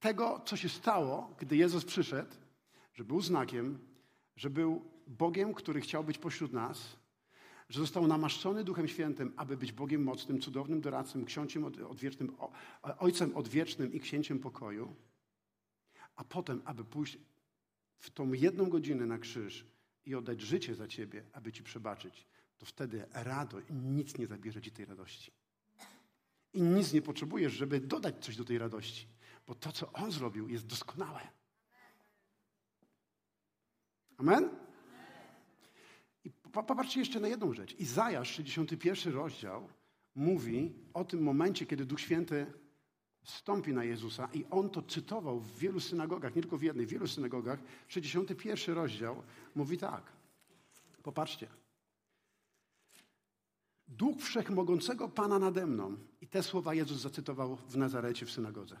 tego, 0.00 0.42
co 0.44 0.56
się 0.56 0.68
stało, 0.68 1.34
gdy 1.38 1.56
Jezus 1.56 1.84
przyszedł, 1.84 2.34
że 2.94 3.04
był 3.04 3.20
znakiem, 3.20 3.78
że 4.36 4.50
był 4.50 4.84
Bogiem, 5.06 5.54
który 5.54 5.80
chciał 5.80 6.04
być 6.04 6.18
pośród 6.18 6.52
nas, 6.52 6.96
że 7.68 7.80
został 7.80 8.06
namaszczony 8.06 8.64
Duchem 8.64 8.88
Świętym, 8.88 9.32
aby 9.36 9.56
być 9.56 9.72
Bogiem 9.72 10.02
mocnym, 10.02 10.40
cudownym 10.40 10.80
doradcą, 10.80 11.24
księciem 11.24 11.64
odwiecznym, 11.64 12.36
ojcem 12.98 13.36
odwiecznym 13.36 13.92
i 13.92 14.00
księciem 14.00 14.38
pokoju, 14.38 14.94
a 16.16 16.24
potem, 16.24 16.62
aby 16.64 16.84
pójść 16.84 17.18
w 17.98 18.10
tą 18.10 18.32
jedną 18.32 18.68
godzinę 18.70 19.06
na 19.06 19.18
krzyż 19.18 19.66
i 20.06 20.14
oddać 20.14 20.40
życie 20.40 20.74
za 20.74 20.88
ciebie, 20.88 21.24
aby 21.32 21.52
ci 21.52 21.62
przebaczyć, 21.62 22.26
to 22.58 22.66
wtedy 22.66 23.06
rado 23.12 23.60
i 23.60 23.72
nic 23.72 24.18
nie 24.18 24.26
zabierze 24.26 24.62
ci 24.62 24.70
tej 24.70 24.84
radości. 24.84 25.32
I 26.52 26.62
nic 26.62 26.92
nie 26.92 27.02
potrzebujesz, 27.02 27.52
żeby 27.52 27.80
dodać 27.80 28.24
coś 28.24 28.36
do 28.36 28.44
tej 28.44 28.58
radości, 28.58 29.08
bo 29.46 29.54
to, 29.54 29.72
co 29.72 29.92
On 29.92 30.12
zrobił, 30.12 30.48
jest 30.48 30.66
doskonałe. 30.66 31.20
Amen? 34.18 34.50
I 36.24 36.30
popatrzcie 36.52 37.00
jeszcze 37.00 37.20
na 37.20 37.28
jedną 37.28 37.52
rzecz. 37.52 37.80
Izajasz, 37.80 38.30
61 38.30 39.12
rozdział, 39.12 39.68
mówi 40.14 40.72
o 40.94 41.04
tym 41.04 41.22
momencie, 41.22 41.66
kiedy 41.66 41.84
Duch 41.84 42.00
Święty 42.00 42.46
stąpi 43.24 43.72
na 43.72 43.84
Jezusa 43.84 44.28
i 44.34 44.44
on 44.50 44.70
to 44.70 44.82
cytował 44.82 45.40
w 45.40 45.58
wielu 45.58 45.80
synagogach, 45.80 46.36
nie 46.36 46.42
tylko 46.42 46.58
w 46.58 46.62
jednej, 46.62 46.86
w 46.86 46.90
wielu 46.90 47.06
synagogach. 47.06 47.60
61 47.88 48.74
rozdział 48.74 49.22
mówi 49.54 49.78
tak. 49.78 50.12
Popatrzcie. 51.02 51.48
Duch 53.88 54.20
Wszechmogącego 54.20 55.08
Pana 55.08 55.38
nade 55.38 55.66
mną. 55.66 55.96
I 56.20 56.26
te 56.26 56.42
słowa 56.42 56.74
Jezus 56.74 57.00
zacytował 57.00 57.56
w 57.56 57.76
Nazarecie 57.76 58.26
w 58.26 58.30
synagodze. 58.30 58.78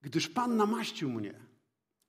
Gdyż 0.00 0.28
Pan 0.28 0.56
namaścił 0.56 1.10
mnie, 1.10 1.34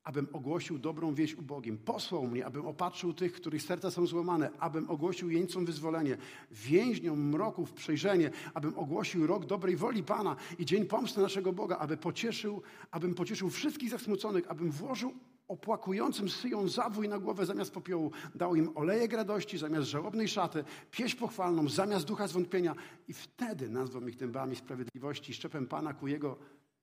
abym 0.03 0.27
ogłosił 0.33 0.79
dobrą 0.79 1.13
wieść 1.13 1.35
ubogim. 1.35 1.77
Posłał 1.77 2.27
mnie, 2.27 2.45
abym 2.45 2.65
opatrzył 2.65 3.13
tych, 3.13 3.33
których 3.33 3.61
serca 3.61 3.91
są 3.91 4.05
złamane, 4.05 4.49
abym 4.59 4.89
ogłosił 4.89 5.29
jeńcom 5.29 5.65
wyzwolenie, 5.65 6.17
więźniom 6.51 7.29
mroków 7.29 7.73
przejrzenie, 7.73 8.31
abym 8.53 8.79
ogłosił 8.79 9.27
rok 9.27 9.45
dobrej 9.45 9.75
woli 9.75 10.03
Pana 10.03 10.35
i 10.59 10.65
dzień 10.65 10.85
pomsty 10.85 11.21
naszego 11.21 11.53
Boga, 11.53 11.77
aby 11.77 11.97
pocieszył, 11.97 12.61
abym 12.91 13.15
pocieszył 13.15 13.49
wszystkich 13.49 13.89
zasmuconych, 13.89 14.51
abym 14.51 14.71
włożył 14.71 15.13
opłakującym 15.49 16.29
syją 16.29 16.67
zawój 16.67 17.09
na 17.09 17.19
głowę 17.19 17.45
zamiast 17.45 17.73
popiołu, 17.73 18.11
dał 18.35 18.55
im 18.55 18.77
olejek 18.77 19.13
radości 19.13 19.57
zamiast 19.57 19.87
żałobnej 19.87 20.27
szaty, 20.27 20.63
pieśń 20.91 21.17
pochwalną 21.17 21.69
zamiast 21.69 22.05
ducha 22.05 22.27
zwątpienia 22.27 22.75
i 23.07 23.13
wtedy 23.13 23.69
nazwą 23.69 24.07
ich 24.07 24.15
dębami 24.15 24.55
sprawiedliwości, 24.55 25.33
szczepem 25.33 25.67
Pana 25.67 25.93
ku 25.93 26.07
Jego 26.07 26.37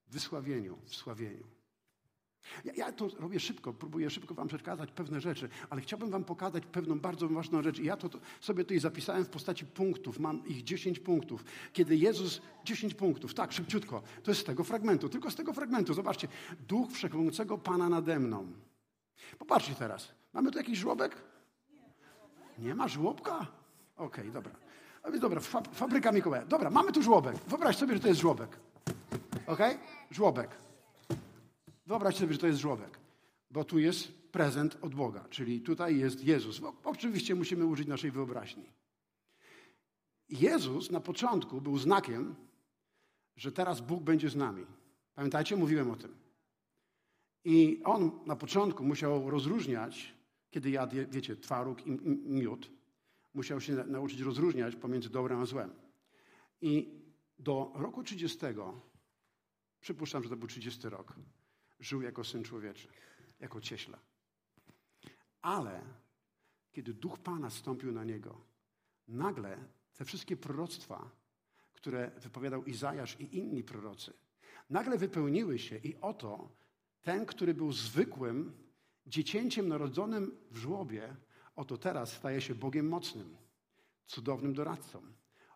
wysławieniu, 0.08 0.78
wsławieniu. 0.84 1.55
Ja, 2.64 2.72
ja, 2.76 2.92
to 2.92 3.08
robię 3.18 3.40
szybko, 3.40 3.72
próbuję 3.72 4.10
szybko 4.10 4.34
Wam 4.34 4.48
przekazać 4.48 4.92
pewne 4.92 5.20
rzeczy, 5.20 5.48
ale 5.70 5.80
chciałbym 5.80 6.10
Wam 6.10 6.24
pokazać 6.24 6.66
pewną 6.66 7.00
bardzo 7.00 7.28
ważną 7.28 7.62
rzecz. 7.62 7.78
I 7.78 7.84
ja 7.84 7.96
to, 7.96 8.08
to 8.08 8.18
sobie 8.40 8.64
tutaj 8.64 8.78
zapisałem 8.78 9.24
w 9.24 9.28
postaci 9.28 9.66
punktów. 9.66 10.18
Mam 10.18 10.46
ich 10.46 10.62
10 10.62 10.98
punktów. 10.98 11.44
Kiedy 11.72 11.96
Jezus, 11.96 12.42
10 12.64 12.94
punktów, 12.94 13.34
tak, 13.34 13.52
szybciutko. 13.52 14.02
To 14.22 14.30
jest 14.30 14.40
z 14.40 14.44
tego 14.44 14.64
fragmentu, 14.64 15.08
tylko 15.08 15.30
z 15.30 15.34
tego 15.34 15.52
fragmentu. 15.52 15.94
Zobaczcie, 15.94 16.28
Duch 16.68 16.90
Wszechmogącego 16.90 17.58
Pana 17.58 17.88
nade 17.88 18.18
mną. 18.18 18.52
Popatrzcie 19.38 19.74
teraz. 19.74 20.08
Mamy 20.32 20.50
tu 20.50 20.58
jakiś 20.58 20.78
żłobek? 20.78 21.16
Nie 22.58 22.74
ma 22.74 22.88
żłobka? 22.88 23.46
Okej, 23.96 24.20
okay, 24.20 24.32
dobra. 24.32 24.52
A 25.02 25.10
więc 25.10 25.22
dobra, 25.22 25.40
fabryka 25.72 26.12
Mikołaja. 26.12 26.46
Dobra, 26.46 26.70
mamy 26.70 26.92
tu 26.92 27.02
żłobek. 27.02 27.36
Wyobraź 27.48 27.76
sobie, 27.76 27.94
że 27.94 28.00
to 28.00 28.08
jest 28.08 28.20
żłobek. 28.20 28.58
Okej? 29.46 29.74
Okay? 29.74 29.78
Żłobek. 30.10 30.65
Wyobraźcie 31.86 32.20
sobie, 32.20 32.32
że 32.32 32.38
to 32.38 32.46
jest 32.46 32.58
żłobek, 32.58 32.98
bo 33.50 33.64
tu 33.64 33.78
jest 33.78 34.12
prezent 34.12 34.78
od 34.82 34.94
Boga, 34.94 35.24
czyli 35.30 35.60
tutaj 35.60 35.98
jest 35.98 36.24
Jezus. 36.24 36.58
Bo 36.58 36.74
oczywiście 36.84 37.34
musimy 37.34 37.66
użyć 37.66 37.88
naszej 37.88 38.10
wyobraźni. 38.10 38.64
Jezus 40.28 40.90
na 40.90 41.00
początku 41.00 41.60
był 41.60 41.78
znakiem, 41.78 42.34
że 43.36 43.52
teraz 43.52 43.80
Bóg 43.80 44.02
będzie 44.02 44.30
z 44.30 44.36
nami. 44.36 44.66
Pamiętajcie, 45.14 45.56
mówiłem 45.56 45.90
o 45.90 45.96
tym. 45.96 46.14
I 47.44 47.80
on 47.84 48.10
na 48.26 48.36
początku 48.36 48.84
musiał 48.84 49.30
rozróżniać, 49.30 50.14
kiedy 50.50 50.70
jadł, 50.70 50.96
wiecie, 51.10 51.36
twaróg 51.36 51.86
i 51.86 51.90
miód, 52.40 52.70
musiał 53.34 53.60
się 53.60 53.72
nauczyć 53.72 54.20
rozróżniać 54.20 54.76
pomiędzy 54.76 55.10
dobrem 55.10 55.40
a 55.40 55.46
złem. 55.46 55.70
I 56.60 57.02
do 57.38 57.72
roku 57.74 58.02
30, 58.02 58.38
przypuszczam, 59.80 60.22
że 60.22 60.28
to 60.28 60.36
był 60.36 60.48
30 60.48 60.88
rok, 60.88 61.14
żył 61.80 62.02
jako 62.02 62.24
syn 62.24 62.44
człowieczy, 62.44 62.88
jako 63.40 63.60
cieśla. 63.60 63.98
Ale 65.42 65.82
kiedy 66.72 66.94
duch 66.94 67.18
Pana 67.18 67.50
stąpił 67.50 67.92
na 67.92 68.04
niego, 68.04 68.40
nagle 69.08 69.58
te 69.94 70.04
wszystkie 70.04 70.36
proroctwa, 70.36 71.10
które 71.74 72.10
wypowiadał 72.10 72.64
Izajasz 72.64 73.20
i 73.20 73.38
inni 73.38 73.64
prorocy, 73.64 74.12
nagle 74.70 74.98
wypełniły 74.98 75.58
się 75.58 75.76
i 75.76 75.96
oto 76.00 76.48
ten, 77.02 77.26
który 77.26 77.54
był 77.54 77.72
zwykłym 77.72 78.52
dziecięciem 79.06 79.68
narodzonym 79.68 80.36
w 80.50 80.56
żłobie, 80.56 81.16
oto 81.56 81.78
teraz 81.78 82.12
staje 82.12 82.40
się 82.40 82.54
Bogiem 82.54 82.88
mocnym, 82.88 83.36
cudownym 84.06 84.54
doradcą, 84.54 85.02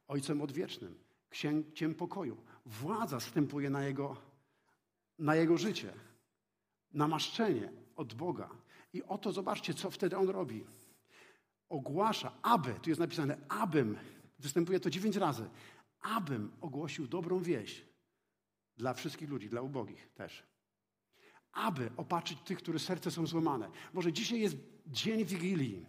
Ojcem 0.09 0.41
odwiecznym, 0.41 0.95
księciem 1.29 1.95
pokoju. 1.95 2.37
Władza 2.67 3.21
stępuje 3.21 3.71
na 3.71 3.85
jego, 3.85 4.17
na 5.19 5.35
jego 5.35 5.59
życie 5.59 5.93
namaszczenie 6.93 7.73
od 7.97 8.15
Boga. 8.15 8.51
I 8.93 9.03
oto 9.03 9.33
zobaczcie, 9.33 9.75
co 9.75 9.91
wtedy 9.91 10.17
on 10.17 10.29
robi. 10.29 10.67
Ogłasza, 11.69 12.33
aby, 12.43 12.75
tu 12.75 12.91
jest 12.91 13.01
napisane, 13.01 13.39
abym, 13.49 13.99
występuje 14.39 14.81
to 14.81 14.91
dziewięć 14.91 15.17
razy, 15.17 15.51
abym 16.01 16.53
ogłosił 16.61 17.07
dobrą 17.07 17.41
wieść 17.41 17.85
dla 18.77 18.95
wszystkich 18.95 19.31
ludzi, 19.31 19.49
dla 19.49 19.63
ubogich 19.63 20.13
też. 20.15 20.47
Aby 21.53 21.91
opatrzyć 21.97 22.39
tych, 22.41 22.59
których 22.59 22.83
serce 22.83 23.11
są 23.11 23.27
złamane. 23.27 23.71
Może 23.93 24.13
dzisiaj 24.13 24.41
jest 24.41 24.57
dzień 24.87 25.25
Wigilii, 25.25 25.87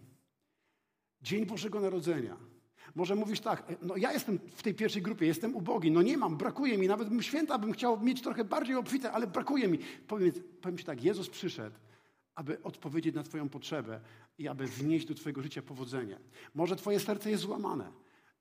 dzień 1.22 1.46
Bożego 1.46 1.80
Narodzenia. 1.80 2.51
Może 2.94 3.14
mówisz 3.14 3.40
tak, 3.40 3.72
no 3.82 3.96
ja 3.96 4.12
jestem 4.12 4.38
w 4.56 4.62
tej 4.62 4.74
pierwszej 4.74 5.02
grupie, 5.02 5.26
jestem 5.26 5.56
ubogi, 5.56 5.90
no 5.90 6.02
nie 6.02 6.16
mam, 6.16 6.36
brakuje 6.36 6.78
mi, 6.78 6.88
nawet 6.88 7.08
bym 7.08 7.22
święta 7.22 7.58
bym 7.58 7.72
chciał 7.72 8.00
mieć 8.00 8.22
trochę 8.22 8.44
bardziej 8.44 8.76
obfite, 8.76 9.12
ale 9.12 9.26
brakuje 9.26 9.68
mi. 9.68 9.78
Powiem, 10.08 10.32
powiem 10.60 10.78
Ci 10.78 10.84
tak, 10.84 11.04
Jezus 11.04 11.28
przyszedł, 11.28 11.76
aby 12.34 12.62
odpowiedzieć 12.62 13.14
na 13.14 13.22
Twoją 13.22 13.48
potrzebę 13.48 14.00
i 14.38 14.48
aby 14.48 14.66
wnieść 14.66 15.06
do 15.06 15.14
Twojego 15.14 15.42
życia 15.42 15.62
powodzenie. 15.62 16.18
Może 16.54 16.76
Twoje 16.76 17.00
serce 17.00 17.30
jest 17.30 17.42
złamane 17.42 17.92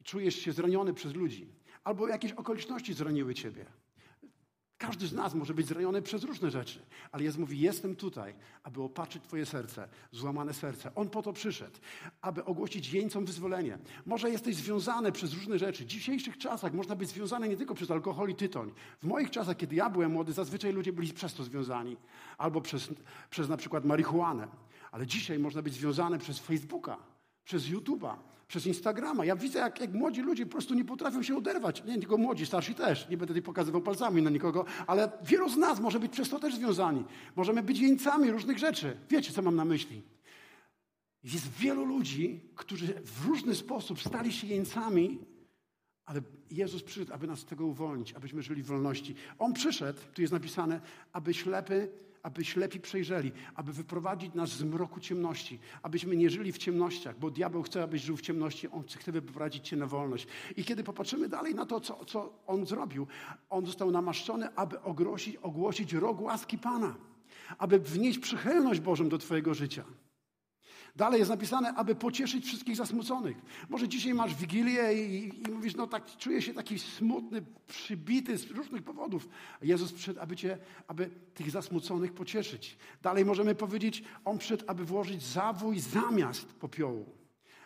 czujesz 0.04 0.36
się 0.36 0.52
zraniony 0.52 0.94
przez 0.94 1.14
ludzi, 1.14 1.48
albo 1.84 2.08
jakieś 2.08 2.32
okoliczności 2.32 2.94
zraniły 2.94 3.34
Ciebie. 3.34 3.66
Każdy 4.82 5.08
z 5.08 5.14
nas 5.14 5.34
może 5.34 5.54
być 5.54 5.68
zraniony 5.68 6.02
przez 6.02 6.24
różne 6.24 6.52
rzeczy, 6.52 6.80
ale 7.12 7.24
Jezus 7.24 7.40
mówi: 7.40 7.60
Jestem 7.60 7.96
tutaj, 7.96 8.34
aby 8.64 8.82
opatrzyć 8.82 9.24
Twoje 9.24 9.46
serce, 9.46 9.88
złamane 10.12 10.54
serce. 10.54 10.96
On 10.96 11.10
po 11.10 11.22
to 11.22 11.34
przyszedł, 11.34 11.80
aby 12.22 12.46
ogłosić 12.46 12.94
jeńcom 12.94 13.26
wyzwolenie. 13.26 13.78
Może 14.06 14.30
jesteś 14.30 14.56
związany 14.56 15.12
przez 15.12 15.34
różne 15.34 15.60
rzeczy. 15.60 15.84
W 15.84 15.88
dzisiejszych 15.88 16.38
czasach 16.38 16.74
można 16.74 16.96
być 16.96 17.10
związany 17.10 17.50
nie 17.50 17.58
tylko 17.58 17.76
przez 17.76 17.92
alkohol 17.92 18.30
i 18.30 18.36
tytoń. 18.36 18.72
W 19.02 19.06
moich 19.06 19.30
czasach, 19.30 19.58
kiedy 19.58 19.76
ja 19.76 19.90
byłem 19.90 20.12
młody, 20.12 20.34
zazwyczaj 20.34 20.74
ludzie 20.74 20.94
byli 20.94 21.14
przez 21.14 21.34
to 21.34 21.44
związani, 21.44 21.98
albo 22.38 22.62
przez, 22.62 22.90
przez 23.30 23.50
na 23.50 23.58
przykład 23.58 23.86
marihuanę. 23.86 24.48
Ale 24.92 25.08
dzisiaj 25.08 25.40
można 25.40 25.62
być 25.62 25.74
związany 25.74 26.20
przez 26.20 26.40
Facebooka, 26.40 26.98
przez 27.44 27.64
YouTube'a, 27.64 28.16
przez 28.48 28.66
Instagrama. 28.66 29.26
Ja 29.26 29.36
widzę, 29.36 29.60
jak, 29.60 29.82
jak 29.82 29.94
młodzi 29.94 30.22
ludzie 30.22 30.46
po 30.46 30.52
prostu 30.52 30.74
nie 30.74 30.86
potrafią 30.86 31.24
się 31.24 31.38
oderwać. 31.38 31.84
Nie 31.84 32.00
tylko 32.00 32.18
młodzi, 32.18 32.46
starsi 32.46 32.76
też. 32.76 33.10
Nie 33.10 33.18
będę 33.18 33.28
tutaj 33.28 33.42
pokazywał 33.42 33.82
palcami 33.82 34.22
na 34.22 34.30
nikogo, 34.30 34.66
ale 34.88 35.12
wielu 35.24 35.50
z 35.50 35.58
nas 35.58 35.80
może 35.80 36.00
być 36.00 36.12
przez 36.12 36.30
to 36.30 36.40
też 36.40 36.56
związani. 36.56 37.04
Możemy 37.36 37.64
być 37.64 37.80
jeńcami 37.80 38.32
różnych 38.32 38.58
rzeczy. 38.58 38.98
Wiecie, 39.10 39.34
co 39.34 39.42
mam 39.42 39.56
na 39.56 39.66
myśli? 39.66 40.02
Jest 41.24 41.50
wielu 41.50 41.86
ludzi, 41.86 42.42
którzy 42.56 42.88
w 42.88 43.26
różny 43.26 43.56
sposób 43.56 44.02
stali 44.02 44.34
się 44.34 44.48
jeńcami, 44.48 45.20
ale 46.06 46.22
Jezus 46.50 46.84
przyszedł, 46.84 47.14
aby 47.14 47.28
nas 47.28 47.40
z 47.40 47.46
tego 47.46 47.66
uwolnić, 47.66 48.14
abyśmy 48.14 48.42
żyli 48.42 48.64
w 48.64 48.66
wolności. 48.66 49.16
On 49.40 49.54
przyszedł, 49.54 50.00
tu 50.14 50.22
jest 50.22 50.34
napisane, 50.34 50.82
aby 51.14 51.34
ślepy 51.34 51.90
aby 52.24 52.46
ślepi 52.46 52.80
przejrzeli, 52.80 53.32
aby 53.56 53.74
wyprowadzić 53.74 54.34
nas 54.34 54.50
z 54.50 54.64
mroku 54.64 55.00
ciemności, 55.00 55.60
abyśmy 55.84 56.18
nie 56.18 56.30
żyli 56.30 56.52
w 56.52 56.58
ciemnościach, 56.58 57.20
bo 57.20 57.32
diabeł 57.32 57.64
chce, 57.64 57.84
abyś 57.84 58.02
żył 58.02 58.18
w 58.18 58.22
ciemności, 58.22 58.68
on 58.68 58.84
chce 58.84 59.12
wyprowadzić 59.12 59.68
cię 59.68 59.76
na 59.76 59.88
wolność. 59.88 60.28
I 60.58 60.64
kiedy 60.64 60.84
popatrzymy 60.84 61.30
dalej 61.30 61.56
na 61.56 61.66
to, 61.66 61.80
co, 61.80 62.06
co 62.06 62.34
on 62.48 62.66
zrobił, 62.66 63.08
on 63.50 63.66
został 63.66 63.92
namaszczony, 63.92 64.56
aby 64.56 64.82
ogłosić, 64.82 65.36
ogłosić 65.36 65.94
rok 65.94 66.22
łaski 66.22 66.58
Pana, 66.58 66.96
aby 67.58 67.80
wnieść 67.80 68.20
przychylność 68.20 68.80
Bożą 68.80 69.10
do 69.10 69.18
twojego 69.18 69.54
życia. 69.54 69.84
Dalej 70.96 71.20
jest 71.20 71.32
napisane, 71.32 71.74
aby 71.74 71.96
pocieszyć 71.96 72.46
wszystkich 72.46 72.76
zasmuconych. 72.76 73.38
Może 73.70 73.88
dzisiaj 73.88 74.14
masz 74.14 74.36
wigilię 74.36 74.94
i, 74.94 75.32
i, 75.48 75.52
mówisz, 75.52 75.76
no 75.76 75.88
tak, 75.88 76.18
czuję 76.18 76.42
się 76.42 76.54
taki 76.54 76.80
smutny, 76.80 77.42
przybity 77.68 78.38
z 78.38 78.52
różnych 78.52 78.84
powodów. 78.84 79.30
Jezus 79.62 79.94
przyszedł, 79.94 80.20
aby, 80.20 80.36
cię, 80.36 80.58
aby 80.88 81.10
tych 81.34 81.52
zasmuconych 81.52 82.14
pocieszyć. 82.14 82.78
Dalej 83.02 83.26
możemy 83.26 83.56
powiedzieć, 83.56 84.04
On 84.26 84.38
przyszedł, 84.38 84.64
aby 84.68 84.86
włożyć 84.86 85.24
zawój 85.24 85.80
zamiast 85.80 86.54
popiołu. 86.54 87.06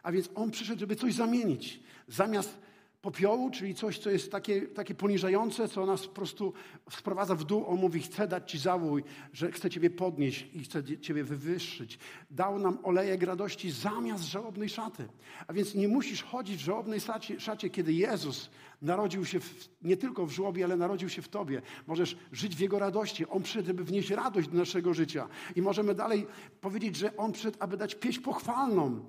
A 0.04 0.12
więc 0.12 0.30
On 0.36 0.52
przyszedł, 0.52 0.80
żeby 0.80 0.96
coś 0.96 1.14
zamienić. 1.14 1.80
Zamiast 2.08 2.58
popiołu, 3.06 3.50
czyli 3.50 3.76
coś, 3.76 4.00
co 4.00 4.10
jest 4.10 4.32
takie, 4.32 4.62
takie 4.62 4.96
poniżające, 4.96 5.68
co 5.68 5.86
nas 5.86 6.08
po 6.08 6.14
prostu 6.14 6.54
sprowadza 6.90 7.36
w 7.36 7.44
dół. 7.44 7.66
On 7.68 7.80
mówi, 7.80 8.02
chcę 8.02 8.28
dać 8.28 8.52
Ci 8.52 8.60
zawój, 8.60 9.04
że 9.34 9.52
chcę 9.52 9.70
Ciebie 9.70 9.90
podnieść 9.90 10.48
i 10.54 10.64
chcę 10.64 11.00
Ciebie 11.00 11.24
wywyższyć. 11.24 12.00
Dał 12.32 12.60
nam 12.60 12.78
olejek 12.84 13.24
radości 13.24 13.72
zamiast 13.72 14.24
żałobnej 14.24 14.70
szaty. 14.70 15.08
A 15.48 15.54
więc 15.54 15.76
nie 15.76 15.88
musisz 15.88 16.24
chodzić 16.24 16.58
w 16.58 16.66
żałobnej 16.66 17.02
szacie, 17.02 17.40
szacie 17.40 17.70
kiedy 17.70 17.94
Jezus 17.94 18.50
narodził 18.82 19.26
się 19.26 19.40
w, 19.40 19.70
nie 19.82 19.98
tylko 19.98 20.26
w 20.26 20.32
żłobie, 20.32 20.64
ale 20.64 20.78
narodził 20.78 21.10
się 21.10 21.22
w 21.22 21.30
Tobie. 21.30 21.62
Możesz 21.88 22.18
żyć 22.32 22.56
w 22.56 22.60
Jego 22.60 22.80
radości. 22.80 23.28
On 23.28 23.44
przyszedł, 23.44 23.72
aby 23.72 23.84
wnieść 23.84 24.10
radość 24.10 24.48
do 24.48 24.58
naszego 24.58 24.94
życia. 24.94 25.28
I 25.56 25.62
możemy 25.62 25.96
dalej 25.96 26.28
powiedzieć, 26.62 26.96
że 26.96 27.18
On 27.18 27.32
przyszedł, 27.32 27.58
aby 27.60 27.78
dać 27.78 27.96
pieśń 27.96 28.22
pochwalną 28.22 29.06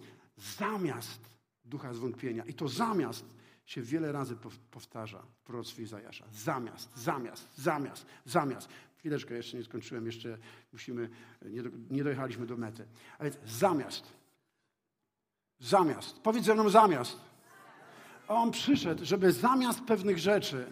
zamiast 0.58 1.20
ducha 1.64 1.94
zwątpienia. 1.94 2.44
I 2.44 2.54
to 2.54 2.68
zamiast 2.68 3.35
się 3.66 3.82
wiele 3.82 4.12
razy 4.12 4.36
powtarza 4.70 5.22
w 5.22 5.42
proroctwie 5.42 5.82
Izajasza. 5.82 6.24
Zamiast, 6.32 6.98
zamiast, 6.98 7.48
zamiast, 7.56 8.06
zamiast. 8.24 8.68
Chwileczkę, 8.98 9.34
jeszcze 9.34 9.56
nie 9.56 9.64
skończyłem, 9.64 10.06
jeszcze 10.06 10.38
musimy, 10.72 11.10
nie, 11.42 11.62
do, 11.62 11.70
nie 11.90 12.04
dojechaliśmy 12.04 12.46
do 12.46 12.56
mety. 12.56 12.86
A 13.18 13.24
więc 13.24 13.38
zamiast, 13.46 14.12
zamiast, 15.58 16.20
powiedz 16.20 16.44
ze 16.44 16.54
mną 16.54 16.68
zamiast. 16.68 17.20
On 18.28 18.50
przyszedł, 18.50 19.04
żeby 19.04 19.32
zamiast 19.32 19.80
pewnych 19.80 20.18
rzeczy 20.18 20.66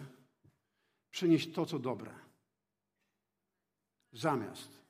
przynieść 1.11 1.53
to, 1.53 1.65
co 1.65 1.79
dobre. 1.79 2.11
Zamiast. 4.13 4.84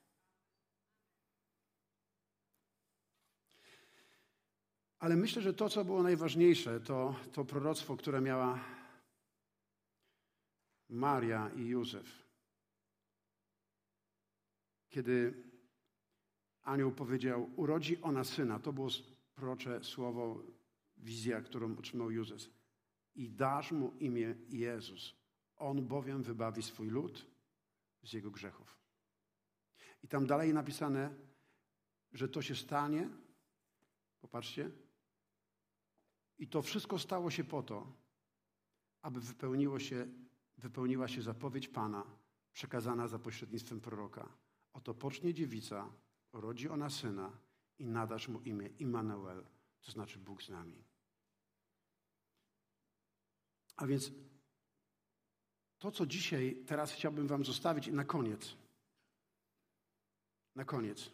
Ale 5.05 5.15
myślę, 5.15 5.41
że 5.41 5.53
to, 5.53 5.69
co 5.69 5.85
było 5.85 6.03
najważniejsze, 6.03 6.79
to, 6.79 7.15
to 7.33 7.45
proroctwo, 7.45 7.97
które 7.97 8.21
miała 8.21 8.59
Maria 10.89 11.51
i 11.55 11.65
Józef. 11.65 12.25
Kiedy 14.89 15.43
anioł 16.61 16.91
powiedział, 16.91 17.49
urodzi 17.55 18.01
ona 18.01 18.23
syna, 18.23 18.59
to 18.59 18.73
było 18.73 18.89
prorocze 19.35 19.83
słowo, 19.83 20.43
wizja, 20.97 21.41
którą 21.41 21.77
otrzymał 21.77 22.11
Józef. 22.11 22.49
I 23.15 23.29
dasz 23.29 23.71
mu 23.71 23.91
imię 23.99 24.35
Jezus. 24.49 25.15
On 25.55 25.87
bowiem 25.87 26.23
wybawi 26.23 26.63
swój 26.63 26.89
lud 26.89 27.25
z 28.03 28.13
jego 28.13 28.31
grzechów. 28.31 28.79
I 30.03 30.07
tam 30.07 30.25
dalej 30.25 30.53
napisane, 30.53 31.13
że 32.13 32.27
to 32.27 32.41
się 32.41 32.55
stanie. 32.55 33.09
Popatrzcie, 34.21 34.71
i 36.39 36.48
to 36.48 36.62
wszystko 36.62 37.00
stało 37.00 37.32
się 37.32 37.43
po 37.43 37.63
to, 37.63 37.93
aby 39.02 39.21
wypełniło 39.21 39.80
się, 39.80 40.08
wypełniła 40.58 41.08
się 41.08 41.21
zapowiedź 41.21 41.67
Pana, 41.67 42.06
przekazana 42.54 43.08
za 43.08 43.19
pośrednictwem 43.19 43.82
proroka. 43.82 44.30
Oto 44.74 44.93
pocznie 44.93 45.34
dziewica, 45.34 45.89
rodzi 46.34 46.69
ona 46.69 46.89
syna 46.89 47.32
i 47.80 47.86
nadasz 47.86 48.28
mu 48.28 48.41
imię 48.41 48.67
Immanuel, 48.80 49.45
to 49.82 49.91
znaczy 49.91 50.19
Bóg 50.19 50.43
z 50.43 50.50
nami. 50.50 50.84
A 53.76 53.88
więc 53.88 54.12
to, 55.80 55.91
co 55.91 56.06
dzisiaj, 56.06 56.63
teraz 56.67 56.91
chciałbym 56.91 57.28
Wam 57.28 57.45
zostawić 57.45 57.88
na 57.88 58.04
koniec. 58.04 58.56
Na 60.56 60.65
koniec. 60.65 61.12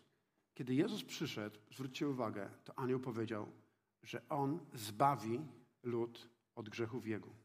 Kiedy 0.53 0.75
Jezus 0.75 1.03
przyszedł, 1.03 1.59
zwróćcie 1.71 2.09
uwagę, 2.09 2.49
to 2.63 2.79
anioł 2.79 2.99
powiedział: 2.99 3.51
że 4.03 4.29
On 4.29 4.65
zbawi 4.73 5.47
lud 5.83 6.29
od 6.55 6.69
grzechów 6.69 7.07
Jego. 7.07 7.35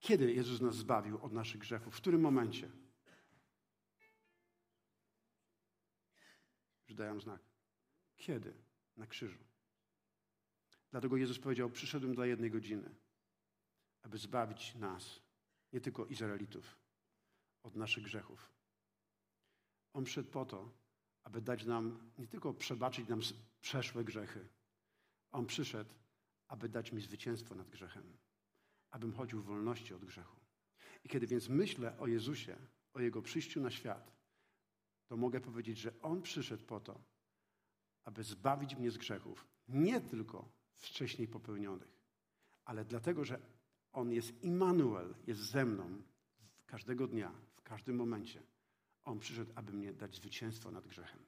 Kiedy 0.00 0.32
Jezus 0.32 0.60
nas 0.60 0.76
zbawił 0.76 1.18
od 1.24 1.32
naszych 1.32 1.60
grzechów? 1.60 1.94
W 1.94 2.00
którym 2.00 2.20
momencie? 2.20 2.70
Już 6.88 6.96
daję 6.96 7.20
znak. 7.20 7.40
Kiedy? 8.16 8.54
Na 8.96 9.06
krzyżu. 9.06 9.44
Dlatego 10.90 11.16
Jezus 11.16 11.38
powiedział: 11.38 11.70
Przyszedłem 11.70 12.14
dla 12.14 12.26
jednej 12.26 12.50
godziny, 12.50 12.94
aby 14.02 14.18
zbawić 14.18 14.74
nas, 14.74 15.20
nie 15.72 15.80
tylko 15.80 16.06
Izraelitów, 16.06 16.78
od 17.62 17.76
naszych 17.76 18.04
grzechów. 18.04 18.52
On 19.92 20.04
przyszedł 20.04 20.30
po 20.30 20.44
to, 20.44 20.83
aby 21.24 21.40
dać 21.40 21.64
nam, 21.64 22.10
nie 22.18 22.26
tylko 22.26 22.54
przebaczyć 22.54 23.08
nam 23.08 23.20
przeszłe 23.60 24.04
grzechy. 24.04 24.48
On 25.32 25.46
przyszedł, 25.46 25.94
aby 26.48 26.68
dać 26.68 26.92
mi 26.92 27.00
zwycięstwo 27.00 27.54
nad 27.54 27.70
grzechem, 27.70 28.16
abym 28.90 29.12
chodził 29.12 29.40
w 29.40 29.44
wolności 29.44 29.94
od 29.94 30.04
grzechu. 30.04 30.40
I 31.04 31.08
kiedy 31.08 31.26
więc 31.26 31.48
myślę 31.48 31.98
o 31.98 32.06
Jezusie, 32.06 32.56
o 32.94 33.00
Jego 33.00 33.22
przyjściu 33.22 33.60
na 33.60 33.70
świat, 33.70 34.12
to 35.06 35.16
mogę 35.16 35.40
powiedzieć, 35.40 35.78
że 35.78 36.00
On 36.02 36.22
przyszedł 36.22 36.64
po 36.64 36.80
to, 36.80 37.00
aby 38.04 38.24
zbawić 38.24 38.76
mnie 38.76 38.90
z 38.90 38.98
grzechów, 38.98 39.46
nie 39.68 40.00
tylko 40.00 40.48
wcześniej 40.74 41.28
popełnionych, 41.28 42.00
ale 42.64 42.84
dlatego, 42.84 43.24
że 43.24 43.40
On 43.92 44.12
jest 44.12 44.42
Immanuel, 44.42 45.14
jest 45.26 45.40
ze 45.40 45.64
mną 45.64 46.02
każdego 46.66 47.06
dnia, 47.06 47.32
w 47.56 47.62
każdym 47.62 47.96
momencie. 47.96 48.42
On 49.04 49.18
przyszedł, 49.18 49.52
aby 49.54 49.72
mnie 49.72 49.92
dać 49.92 50.16
zwycięstwo 50.16 50.70
nad 50.70 50.86
grzechem. 50.86 51.20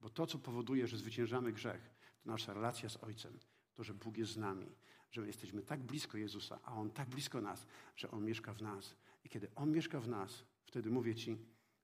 Bo 0.00 0.10
to, 0.10 0.26
co 0.26 0.38
powoduje, 0.38 0.86
że 0.86 0.96
zwyciężamy 0.96 1.52
grzech, 1.52 1.90
to 2.22 2.30
nasza 2.30 2.54
relacja 2.54 2.88
z 2.88 2.96
Ojcem, 2.96 3.38
to, 3.74 3.84
że 3.84 3.94
Bóg 3.94 4.16
jest 4.16 4.32
z 4.32 4.36
nami, 4.36 4.66
że 5.10 5.26
jesteśmy 5.26 5.62
tak 5.62 5.82
blisko 5.82 6.18
Jezusa, 6.18 6.60
a 6.62 6.74
On 6.74 6.90
tak 6.90 7.08
blisko 7.08 7.40
nas, 7.40 7.66
że 7.96 8.10
On 8.10 8.24
mieszka 8.24 8.54
w 8.54 8.62
nas. 8.62 8.96
I 9.24 9.28
kiedy 9.28 9.48
On 9.54 9.70
mieszka 9.70 10.00
w 10.00 10.08
nas, 10.08 10.44
wtedy 10.64 10.90
mówię 10.90 11.14
Ci, 11.14 11.38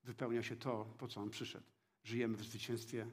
wypełnia 0.05 0.43
się 0.43 0.57
to, 0.57 0.95
po 0.99 1.09
co 1.09 1.21
On 1.21 1.31
przyszedł. 1.31 1.67
Żyjemy 2.05 2.37
w 2.37 2.45
zwycięstwie 2.45 3.07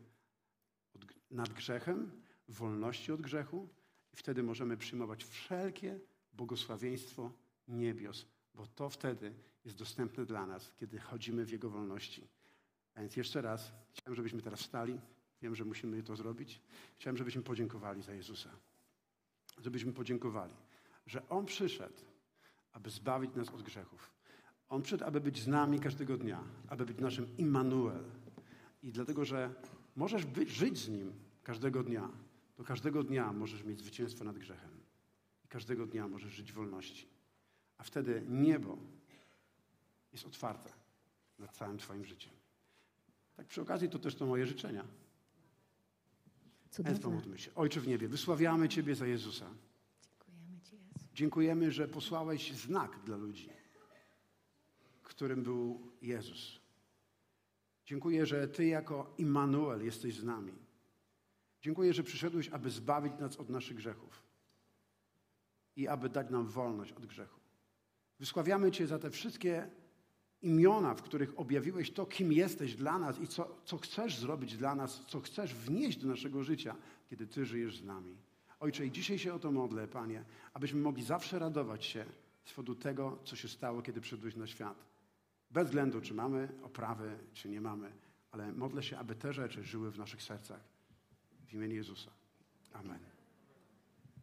nad 1.31 1.49
grzechem, 1.49 2.21
w 2.47 2.53
wolności 2.53 3.11
od 3.11 3.21
grzechu 3.21 3.69
i 4.13 4.17
wtedy 4.17 4.43
możemy 4.43 4.77
przyjmować 4.77 5.23
wszelkie 5.23 5.99
błogosławieństwo 6.33 7.31
niebios, 7.67 8.25
bo 8.57 8.67
to 8.67 8.89
wtedy 8.89 9.33
jest 9.65 9.77
dostępne 9.77 10.25
dla 10.25 10.45
nas, 10.45 10.71
kiedy 10.77 10.99
chodzimy 10.99 11.45
w 11.45 11.51
Jego 11.51 11.69
wolności. 11.69 12.27
A 12.95 12.99
więc 12.99 13.15
jeszcze 13.15 13.41
raz 13.41 13.71
chciałem, 13.93 14.15
żebyśmy 14.15 14.41
teraz 14.41 14.59
wstali. 14.59 14.99
Wiem, 15.41 15.55
że 15.55 15.65
musimy 15.65 16.03
to 16.03 16.15
zrobić. 16.15 16.61
Chciałem, 16.95 17.17
żebyśmy 17.17 17.41
podziękowali 17.41 18.01
za 18.01 18.13
Jezusa. 18.13 18.49
Żebyśmy 19.57 19.93
podziękowali, 19.93 20.53
że 21.05 21.29
On 21.29 21.45
przyszedł, 21.45 22.01
aby 22.71 22.89
zbawić 22.89 23.35
nas 23.35 23.49
od 23.49 23.61
grzechów. 23.61 24.11
On 24.69 24.81
przyszedł, 24.81 25.03
aby 25.05 25.21
być 25.21 25.41
z 25.41 25.47
nami 25.47 25.79
każdego 25.79 26.17
dnia, 26.17 26.43
aby 26.67 26.85
być 26.85 26.97
naszym 26.97 27.37
Immanuel. 27.37 28.03
I 28.83 28.91
dlatego, 28.91 29.25
że 29.25 29.53
możesz 29.95 30.25
być, 30.25 30.49
żyć 30.49 30.77
z 30.77 30.89
Nim 30.89 31.13
każdego 31.43 31.83
dnia, 31.83 32.09
to 32.55 32.63
każdego 32.63 33.03
dnia 33.03 33.33
możesz 33.33 33.63
mieć 33.63 33.79
zwycięstwo 33.79 34.23
nad 34.23 34.37
grzechem. 34.37 34.71
I 35.45 35.47
każdego 35.47 35.85
dnia 35.85 36.07
możesz 36.07 36.33
żyć 36.33 36.51
w 36.51 36.55
wolności. 36.55 37.16
A 37.77 37.83
wtedy 37.83 38.23
niebo 38.29 38.77
jest 40.13 40.25
otwarte 40.25 40.73
nad 41.39 41.55
całym 41.55 41.77
Twoim 41.77 42.05
życiem. 42.05 42.33
Tak 43.35 43.47
przy 43.47 43.61
okazji 43.61 43.89
to 43.89 43.99
też 43.99 44.15
to 44.15 44.25
moje 44.25 44.45
życzenia. 44.45 44.85
Cudowne. 46.71 47.37
się. 47.37 47.55
Ojcze 47.55 47.81
w 47.81 47.87
niebie, 47.87 48.07
wysławiamy 48.07 48.69
Ciebie 48.69 48.95
za 48.95 49.07
Jezusa. 49.07 49.45
Dziękujemy 50.01 50.61
Ci, 50.61 50.75
Jezu. 50.75 51.07
Dziękujemy, 51.13 51.71
że 51.71 51.87
posłałeś 51.87 52.53
znak 52.53 52.99
dla 53.05 53.17
ludzi, 53.17 53.49
którym 55.03 55.43
był 55.43 55.91
Jezus. 56.01 56.59
Dziękuję, 57.85 58.25
że 58.25 58.47
Ty 58.47 58.65
jako 58.65 59.13
Immanuel 59.17 59.85
jesteś 59.85 60.15
z 60.15 60.23
nami. 60.23 60.53
Dziękuję, 61.61 61.93
że 61.93 62.03
przyszedłeś, 62.03 62.49
aby 62.49 62.69
zbawić 62.69 63.13
nas 63.19 63.37
od 63.37 63.49
naszych 63.49 63.77
grzechów 63.77 64.23
i 65.75 65.87
aby 65.87 66.09
dać 66.09 66.29
nam 66.29 66.47
wolność 66.47 66.91
od 66.91 67.05
grzechu. 67.05 67.36
Wysławiamy 68.19 68.71
Cię 68.71 68.87
za 68.87 68.99
te 68.99 69.09
wszystkie 69.09 69.69
imiona, 70.41 70.93
w 70.93 71.01
których 71.01 71.39
objawiłeś 71.39 71.91
to, 71.91 72.05
kim 72.05 72.33
jesteś 72.33 72.75
dla 72.75 72.99
nas 72.99 73.19
i 73.19 73.27
co, 73.27 73.57
co 73.65 73.77
chcesz 73.77 74.17
zrobić 74.17 74.57
dla 74.57 74.75
nas, 74.75 75.05
co 75.07 75.21
chcesz 75.21 75.55
wnieść 75.55 75.97
do 75.97 76.07
naszego 76.07 76.43
życia, 76.43 76.75
kiedy 77.09 77.27
Ty 77.27 77.45
żyjesz 77.45 77.77
z 77.77 77.83
nami. 77.83 78.17
Ojcze, 78.59 78.85
i 78.85 78.91
dzisiaj 78.91 79.19
się 79.19 79.33
o 79.33 79.39
to 79.39 79.51
modlę, 79.51 79.87
Panie, 79.87 80.23
abyśmy 80.53 80.81
mogli 80.81 81.03
zawsze 81.03 81.39
radować 81.39 81.85
się 81.85 82.05
z 82.45 82.53
powodu 82.53 82.75
tego, 82.75 83.19
co 83.23 83.35
się 83.35 83.47
stało, 83.47 83.81
kiedy 83.81 84.01
przyszedłeś 84.01 84.35
na 84.35 84.47
świat. 84.47 84.85
Bez 85.51 85.65
względu, 85.65 86.01
czy 86.01 86.13
mamy 86.13 86.49
oprawy, 86.63 87.17
czy 87.33 87.49
nie 87.49 87.61
mamy, 87.61 87.91
ale 88.31 88.53
modlę 88.53 88.83
się, 88.83 88.97
aby 88.97 89.15
te 89.15 89.33
rzeczy 89.33 89.63
żyły 89.63 89.91
w 89.91 89.97
naszych 89.97 90.23
sercach. 90.23 90.59
W 91.47 91.53
imieniu 91.53 91.75
Jezusa. 91.75 92.11
Amen. 92.73 93.16